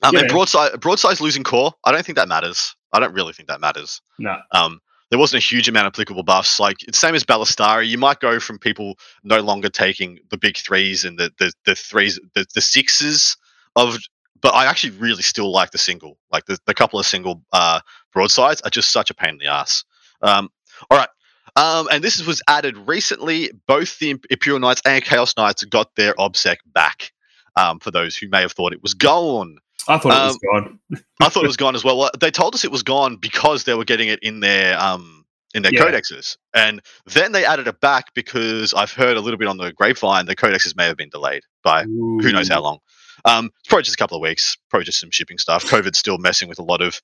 [0.02, 0.32] Um, and Yeah.
[0.32, 1.74] broadside, broadside's losing core.
[1.84, 2.74] I don't think that matters.
[2.92, 4.00] I don't really think that matters.
[4.18, 4.36] No.
[4.50, 4.80] Um,
[5.12, 6.58] there wasn't a huge amount of applicable buffs.
[6.58, 7.86] Like same as Ballistari.
[7.86, 11.74] You might go from people no longer taking the big threes and the the, the
[11.74, 13.36] threes, the, the sixes
[13.76, 13.98] of.
[14.40, 16.16] But I actually really still like the single.
[16.32, 17.80] Like the, the couple of single uh,
[18.14, 19.84] broadsides are just such a pain in the ass.
[20.22, 20.48] Um,
[20.90, 21.10] all right.
[21.56, 23.50] Um, and this was added recently.
[23.66, 27.12] Both the Imperial Knights and Chaos Knights got their obsec back.
[27.54, 29.58] Um, for those who may have thought it was gone.
[29.88, 30.78] I thought it Um, was gone.
[31.20, 31.98] I thought it was gone as well.
[31.98, 32.10] well.
[32.20, 35.24] They told us it was gone because they were getting it in their um
[35.54, 35.82] in their Yeah.
[35.82, 39.72] codexes, and then they added it back because I've heard a little bit on the
[39.72, 42.78] grapevine the codexes may have been delayed by who knows how long.
[43.24, 45.64] Um, it's probably just a couple of weeks, probably just some shipping stuff.
[45.64, 47.00] COVID's still messing with a lot of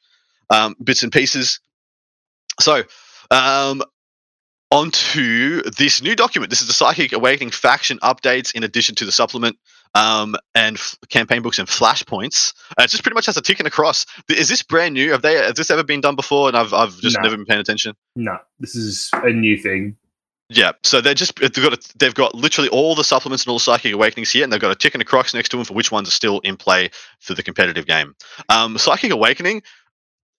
[0.51, 1.61] um, bits and pieces.
[2.61, 2.83] So,
[3.31, 3.83] um,
[4.71, 6.51] onto this new document.
[6.51, 9.59] This is the Psychic Awakening faction updates in addition to the supplement
[9.95, 12.55] um, and f- campaign books and flashpoints.
[12.79, 14.07] Uh, it just pretty much has a tick and a cross.
[14.29, 15.11] Is this brand new?
[15.13, 15.35] Have they?
[15.35, 16.49] Has this ever been done before?
[16.49, 17.23] And I've I've just No.
[17.23, 17.95] never been paying attention.
[18.17, 19.97] No, this is a new thing.
[20.51, 23.57] Yeah, so they're just they've got a, they've got literally all the supplements and all
[23.59, 25.65] the psychic awakenings here, and they've got a tick and a cross next to them
[25.67, 28.15] for which ones are still in play for the competitive game.
[28.49, 29.63] Um, psychic awakening,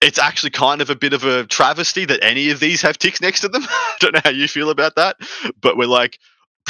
[0.00, 3.20] it's actually kind of a bit of a travesty that any of these have ticks
[3.20, 3.62] next to them.
[3.68, 5.16] I don't know how you feel about that,
[5.60, 6.18] but we're like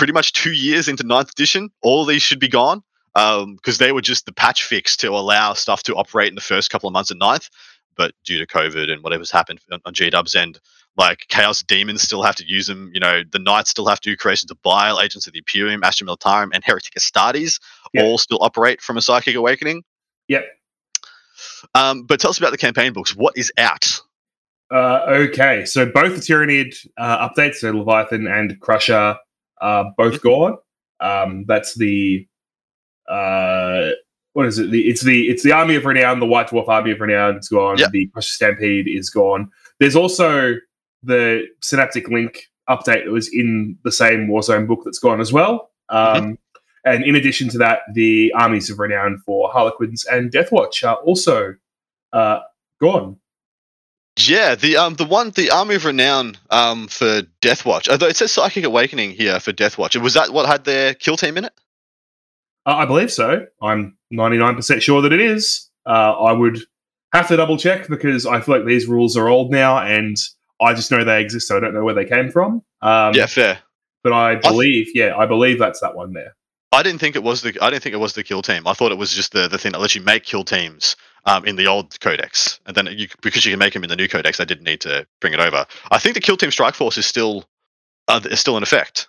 [0.00, 1.68] pretty much two years into ninth edition.
[1.82, 2.82] All these should be gone
[3.14, 6.70] because they were just the patch fix to allow stuff to operate in the first
[6.70, 7.50] couple of months of ninth.
[7.98, 10.58] But due to COVID and whatever's happened on, on G-Dub's end,
[10.96, 12.90] like Chaos Daemons still have to use them.
[12.94, 15.84] You know, the Knights still have to do creations of Bile, Agents of the Imperium,
[15.84, 17.60] Astra Militarum, and Heretic Astartes
[17.92, 18.04] Yeah.
[18.04, 19.82] all still operate from a Psychic Awakening.
[20.28, 20.46] Yep.
[21.74, 23.14] Um, but tell us about the campaign books.
[23.14, 24.00] What is out?
[24.72, 29.18] Uh, okay, so both the Tyranid uh, updates, so Leviathan and Crusher,
[29.60, 30.56] are both gone.
[31.00, 32.26] Um, that's the
[33.08, 33.90] uh,
[34.32, 34.70] what is it?
[34.70, 37.48] The, it's the it's the Army of Renown, the White Dwarf Army of Renown is
[37.48, 37.78] gone.
[37.78, 37.90] Yep.
[37.90, 39.50] The Crusher Stampede is gone.
[39.78, 40.54] There's also
[41.02, 45.70] the Synaptic Link update that was in the same Warzone book that's gone as well.
[45.88, 46.38] Um,
[46.84, 51.54] And in addition to that, the Armies of Renown for Harlequins and Deathwatch are also
[52.14, 52.40] uh,
[52.80, 53.18] gone.
[54.28, 57.88] Yeah, the um the one the Army of Renown um for Deathwatch.
[57.88, 59.96] Although it says Psychic Awakening here for Death Watch.
[59.96, 61.52] Was that what had their kill team in it?
[62.66, 63.46] Uh, I believe so.
[63.62, 65.70] I'm 99% sure that it is.
[65.86, 66.58] Uh, I would
[67.12, 70.16] have to double check because I feel like these rules are old now and
[70.60, 72.62] I just know they exist, so I don't know where they came from.
[72.82, 73.58] Um, yeah, fair.
[74.02, 76.36] But I believe, yeah, I believe that's that one there.
[76.72, 78.66] I didn't think it was the I didn't think it was the kill team.
[78.66, 80.94] I thought it was just the, the thing that lets you make kill teams
[81.24, 83.96] um, in the old codex, and then you, because you can make them in the
[83.96, 85.66] new codex, they didn't need to bring it over.
[85.90, 87.44] I think the kill team strike force is still
[88.08, 89.08] uh, is still in effect.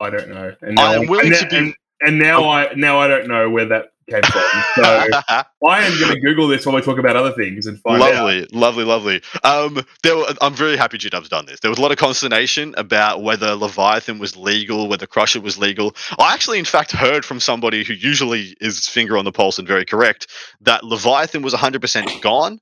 [0.00, 0.54] I don't know.
[0.60, 3.48] And I am willing and, to be- and, and now I now I don't know
[3.48, 4.42] where that came from.
[4.74, 4.82] So
[5.66, 8.14] I am going to Google this while we talk about other things and find out.
[8.14, 9.22] lovely, lovely, lovely.
[9.44, 11.60] Um, there were, I'm very happy G Dub's done this.
[11.60, 15.94] There was a lot of consternation about whether Leviathan was legal, whether Crusher was legal.
[16.18, 19.68] I actually, in fact, heard from somebody who usually is finger on the pulse and
[19.68, 20.28] very correct
[20.62, 22.58] that Leviathan was 100% gone,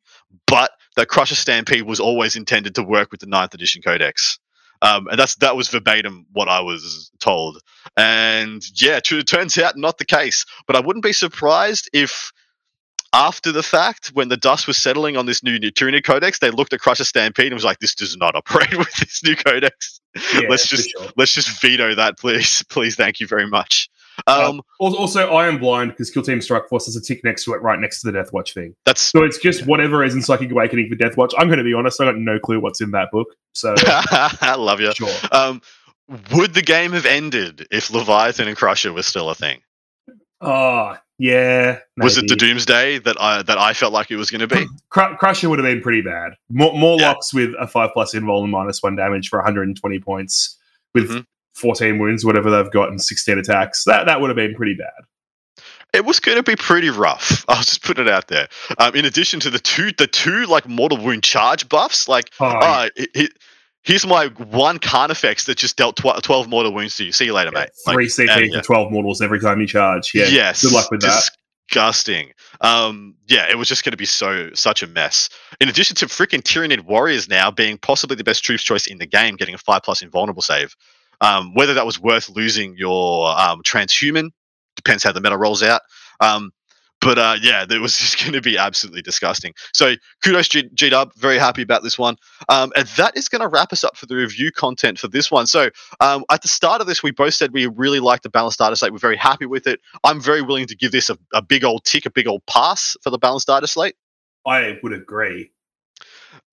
[0.47, 4.40] but that Crusher Stampede was always intended to work with the 9th edition codex.
[4.83, 7.59] Um, and that's that was verbatim what I was told.
[7.97, 10.47] And yeah, it turns out not the case.
[10.67, 12.33] But I wouldn't be surprised if
[13.13, 16.73] after the fact, when the dust was settling on this new Neutrino Codex, they looked
[16.73, 20.01] at Crusher Stampede and was like, "This does not operate with this new Codex.
[20.35, 21.09] Yeah, let's just sure.
[21.17, 22.97] let's just veto that, please, please.
[22.97, 23.89] Thank you very much."
[24.27, 27.45] Um, Al- Also, I am blind because Kill Team Strike Force has a tick next
[27.45, 28.75] to it, right next to the Death Watch thing.
[28.87, 31.33] that's So it's just whatever is in Psychic Awakening for Death Watch.
[31.39, 33.29] I'm going to be honest, I got no clue what's in that book.
[33.55, 34.93] So I love you.
[34.93, 35.09] sure.
[35.33, 35.61] Um,
[36.35, 39.61] would the game have ended if Leviathan and Crusher was still a thing?
[40.41, 41.79] Oh, yeah.
[41.99, 42.35] Was it the.
[42.37, 44.67] Doomsday that I that I felt like it was going to be?
[44.89, 46.33] Cru- Crusher would have been pretty bad.
[46.49, 47.09] More, more Yeah.
[47.11, 50.57] locks with a 5 plus invul and minus 1 damage for 120 points
[50.95, 51.27] with Mhm.
[51.61, 53.85] 14 wounds, whatever they've got, and 16 attacks.
[53.85, 55.65] That, that would have been pretty bad.
[55.95, 57.45] it was going to be pretty rough.
[57.49, 58.49] I'll just put it out there.
[58.79, 62.47] Um, in addition to the two, the two like mortal wound charge buffs, like Oh,
[62.47, 63.31] uh, he- he-
[63.83, 67.13] here's my one Carnifex that just dealt tw- 12 mortal wounds to you.
[67.13, 67.71] See you later, yeah, mate.
[67.87, 68.61] Like, three CP outta for here.
[68.63, 70.13] 12 mortals every time you charge.
[70.15, 70.27] Yeah.
[70.27, 70.63] yes.
[70.63, 71.31] Good luck with that.
[71.69, 72.33] Disgusting.
[72.63, 75.29] Um, yeah, it was just going to be so such a mess.
[75.61, 79.07] In addition to freaking Tyranid Warriors now being possibly the best troops choice in the
[79.07, 80.75] game, getting a five plus invulnerable save.
[81.21, 84.31] Um, whether that was worth losing your um, transhuman
[84.77, 85.83] depends how the meta rolls out.
[86.21, 86.51] Um,
[87.01, 89.55] but uh, yeah, it was just going to be absolutely disgusting.
[89.73, 91.13] So kudos, G Dub.
[91.17, 92.17] Very happy about this one.
[92.49, 95.31] Um, and that is going to wrap us up for the review content for this
[95.31, 95.47] one.
[95.47, 98.59] So um, at the start of this, we both said we really liked the balanced
[98.59, 98.93] data slate.
[98.93, 99.81] We're very happy with it.
[100.05, 102.97] I'm very willing to give this a, a big old tick, a big old pass
[103.03, 103.97] for the balanced data slate.
[104.47, 105.51] I would agree.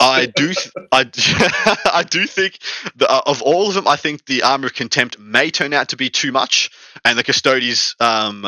[0.07, 2.59] I do, th- I, I do think
[2.95, 5.89] that uh, of all of them, I think the armor of contempt may turn out
[5.89, 6.69] to be too much,
[7.05, 8.41] and the Custodes, um,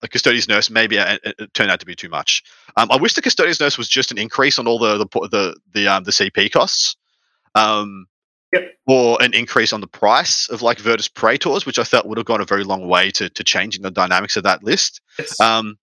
[0.00, 2.42] the Custodes nurse maybe uh, uh, uh, turn out to be too much.
[2.76, 5.56] Um, I wish the Custodes nurse was just an increase on all the the the
[5.72, 6.96] the, um, the CP costs,
[7.54, 8.06] um,
[8.52, 8.74] Yep.
[8.86, 12.26] or an increase on the price of like Vertus Praetors, which I felt would have
[12.26, 15.00] gone a very long way to to changing the dynamics of that list.
[15.18, 15.78] It's- Um,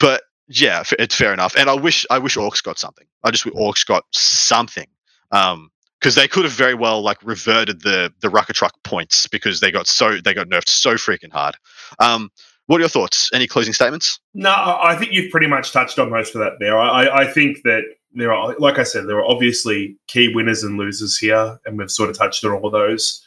[0.00, 1.54] but yeah, it's fair enough.
[1.56, 3.06] And I wish I wish Orcs got something.
[3.22, 4.86] I just wish Orcs got something.
[5.30, 5.70] Um,
[6.00, 9.86] because they could have very well like reverted the the Rukkatrukk points because they got
[9.86, 11.56] so they got nerfed so freaking hard.
[11.98, 12.30] Um,
[12.66, 13.30] what are your thoughts?
[13.32, 14.20] Any closing statements?
[14.34, 16.78] No, I think you've pretty much touched on most of that there.
[16.78, 17.82] I, I think that
[18.12, 21.90] there are, like I said, there are obviously key winners and losers here, and we've
[21.90, 23.22] sort of touched on all of those.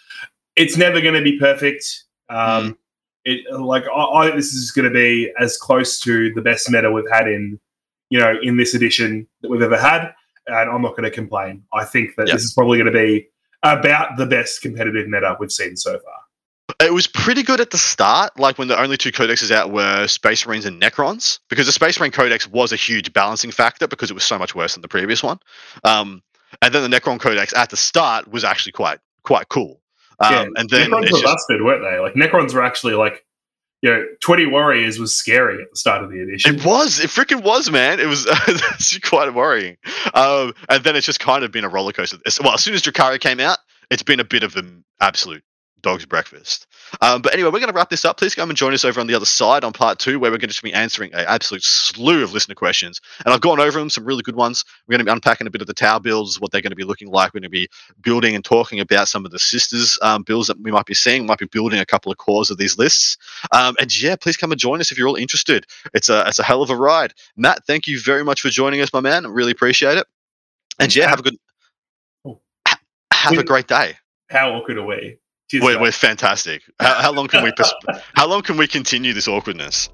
[0.56, 2.04] It's never going to be perfect.
[2.30, 2.78] Um, mm.
[3.28, 6.72] It like I, I think this is going to be as close to the best
[6.72, 7.60] meta we've had in,
[8.10, 10.14] you know, in this edition that we've ever had,
[10.48, 11.64] and I'm not going to complain.
[11.74, 12.38] I think that yep.
[12.38, 13.28] this is probably going to be
[13.64, 16.14] about the best competitive meta we've seen so far.
[16.80, 20.08] It was pretty good at the start, like when the only two codexes out were
[20.08, 24.10] Space Marines and Necrons, because the Space Marine codex was a huge balancing factor because
[24.10, 25.40] it was so much worse than the previous one.
[25.84, 26.22] Um,
[26.62, 29.82] and then the Necron codex at the start was actually quite quite cool.
[30.20, 32.00] Um, yeah, and then Necrons were just, busted, weren't they?
[32.00, 33.24] Like Necrons were actually like
[33.82, 36.56] you know, 20 Warriors was scary at the start of the edition.
[36.56, 37.00] It was.
[37.00, 38.00] It freaking was, man.
[38.00, 38.26] It was
[39.04, 39.78] quite worrying.
[40.16, 42.18] Um, and then it's just kind of been a roller coaster.
[42.42, 43.60] Well, as soon as Drukhari came out,
[43.92, 45.44] it's been a bit of an absolute
[45.88, 46.68] dog's breakfast.
[47.02, 48.18] Um, but anyway, we're going to wrap this up.
[48.18, 50.38] Please come and join us over on the other side on part two, where we're
[50.38, 53.00] going to be answering an absolute slew of listener questions.
[53.26, 54.66] And I've gone over them, some really good ones.
[54.86, 56.76] We're going to be unpacking a bit of the tower builds, what they're going to
[56.76, 57.34] be looking like.
[57.34, 57.70] We're going to be
[58.02, 61.22] building and talking about some of the sisters um, builds that we might be seeing.
[61.22, 63.18] We might be building a couple of cores of these lists.
[63.54, 65.66] Um, and yeah, please come and join us if you're all interested.
[65.94, 67.14] It's a it's a hell of a ride.
[67.38, 69.26] Matt, thank you very much for joining us, my man.
[69.26, 70.08] I really appreciate it.
[70.80, 71.38] And yeah, have a good
[73.14, 73.96] have a great day.
[74.30, 75.18] How awkward are we?
[75.54, 76.64] We're, we're fantastic.
[76.80, 77.74] How, how long can we pers-
[78.14, 79.90] how long can we continue this awkwardness?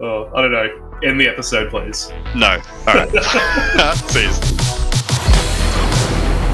[0.00, 0.98] Oh, I don't know.
[1.04, 2.10] End the episode, please.
[2.34, 2.60] No.
[2.88, 3.10] All right.
[4.10, 4.32] See you.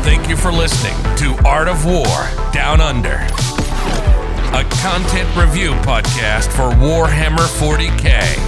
[0.02, 2.06] Thank you for listening to Art of War
[2.52, 3.26] Down Under
[4.54, 8.47] a content review podcast for Warhammer 40k.